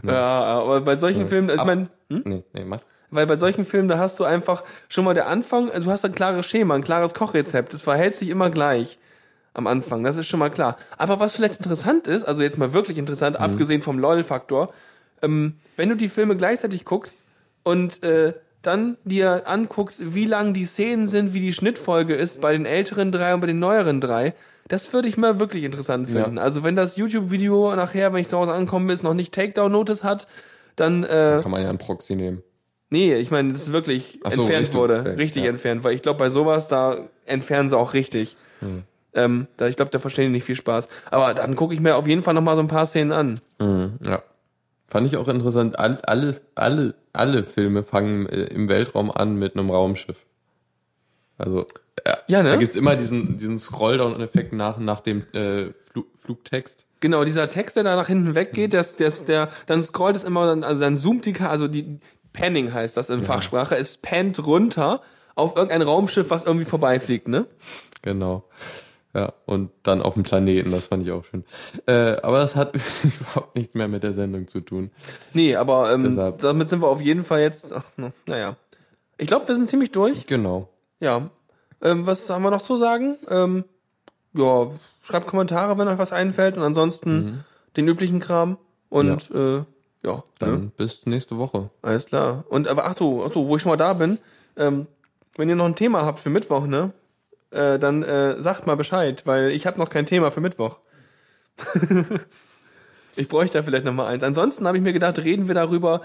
[0.04, 2.82] Ja, aber bei solchen Filmen, ich meine, Nee, nee, mach.
[3.10, 6.04] Weil bei solchen Filmen, da hast du einfach schon mal der Anfang, also du hast
[6.04, 7.74] ein klares Schema, ein klares Kochrezept.
[7.74, 9.00] Das verhält sich immer gleich
[9.54, 10.04] am Anfang.
[10.04, 10.76] Das ist schon mal klar.
[10.98, 14.74] Aber was vielleicht interessant ist, also jetzt mal wirklich interessant, abgesehen vom LOL-Faktor,
[15.22, 17.24] ähm, wenn du die Filme gleichzeitig guckst
[17.64, 22.52] und äh, dann dir anguckst, wie lang die Szenen sind, wie die Schnittfolge ist bei
[22.52, 24.34] den älteren drei und bei den neueren drei,
[24.68, 26.38] das würde ich mal wirklich interessant finden.
[26.38, 26.43] Ja.
[26.43, 30.28] Also wenn das YouTube-Video nachher, wenn ich zu Hause angekommen bin, noch nicht Takedown-Notice hat,
[30.76, 32.43] dann äh, Kann man ja einen Proxy nehmen.
[32.89, 35.18] Nee, ich meine, das ist wirklich so, entfernt Richtung, wurde.
[35.18, 35.49] richtig ja.
[35.49, 38.38] entfernt, weil ich glaube, bei sowas, da entfernen sie auch richtig.
[38.59, 38.84] Hm.
[39.13, 40.89] Ähm, da, ich glaube, da verstehen die nicht viel Spaß.
[41.09, 43.39] Aber dann gucke ich mir auf jeden Fall noch mal so ein paar Szenen an.
[43.59, 44.22] Mhm, ja.
[44.88, 45.80] Fand ich auch interessant.
[45.80, 50.26] All, alle, alle, alle Filme fangen äh, im Weltraum an mit einem Raumschiff.
[51.38, 51.66] Also,
[52.06, 52.50] ja, Ja, ne?
[52.50, 56.86] da gibt's immer diesen, diesen Scrolldown-Effekt nach, nach dem äh, Flu Flugtext.
[57.02, 60.41] Genau, dieser Text, der da nach hinten weggeht, der, der, der, dann scrollt es immer,
[60.64, 62.00] also dann zoomt die, also die
[62.34, 65.02] Panning heißt das in Fachsprache, es pannt runter
[65.36, 67.46] auf irgendein Raumschiff, was irgendwie vorbeifliegt, ne?
[68.02, 68.43] Genau.
[69.14, 71.46] Ja, und dann auf dem Planeten, das fand ich auch schön.
[71.86, 74.91] Äh, aber das hat überhaupt nichts mehr mit der Sendung zu tun.
[75.34, 76.39] Nee, aber ähm, Deshalb.
[76.39, 78.58] damit sind wir auf jeden Fall jetzt, ach, na, naja.
[79.18, 80.28] Ich glaube, wir sind ziemlich durch.
[80.28, 80.68] Genau.
[81.00, 81.30] Ja.
[81.82, 83.18] Ähm, was haben wir noch zu sagen?
[83.30, 83.66] Ähm,
[84.34, 84.70] ja,
[85.02, 87.44] schreibt Kommentare, wenn euch was einfällt und ansonsten
[87.78, 88.58] den üblichen Kram.
[88.90, 89.64] Und ja, äh,
[90.04, 90.72] ja Dann ne?
[90.78, 91.70] bis nächste Woche.
[91.82, 92.46] alles klar.
[92.50, 94.18] Und aber ach so, ach so, wo ich schon mal da bin,
[94.58, 94.88] ähm,
[95.36, 96.92] wenn ihr noch ein Thema habt für Mittwoch, ne?
[97.52, 100.80] Äh, dann äh, sagt mal Bescheid, weil ich habe noch kein Thema für Mittwoch.
[103.16, 104.24] ich bräuchte da vielleicht noch mal eins.
[104.24, 106.02] Ansonsten habe ich mir gedacht, reden wir darüber,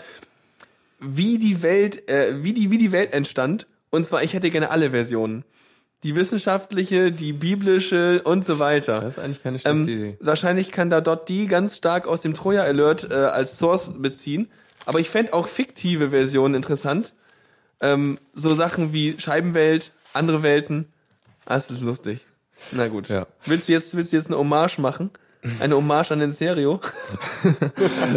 [1.00, 3.66] wie die Welt, äh, wie die, wie die Welt entstand.
[3.90, 5.44] Und zwar, ich hätte gerne alle Versionen.
[6.02, 9.00] Die wissenschaftliche, die biblische und so weiter.
[9.00, 10.16] Das ist eigentlich keine schlechte Ähm, Idee.
[10.20, 14.50] wahrscheinlich kann da dort die ganz stark aus dem Troja Alert äh, als Source beziehen.
[14.86, 17.12] Aber ich fänd auch fiktive Versionen interessant.
[17.82, 20.86] Ähm, so Sachen wie Scheibenwelt, andere Welten.
[21.44, 22.20] Ah, das ist lustig.
[22.72, 23.08] Na gut.
[23.08, 23.26] Ja.
[23.44, 25.10] Willst du jetzt, willst du jetzt eine Hommage machen?
[25.60, 26.80] Eine Hommage an den Serio?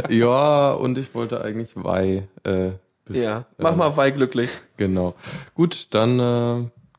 [0.10, 2.28] Ja, und ich wollte eigentlich Wei.
[2.44, 2.72] Äh,
[3.10, 3.46] Ja.
[3.58, 4.50] Mach äh, mal Wei glücklich.
[4.78, 5.16] Genau.
[5.56, 6.66] Gut, dann äh,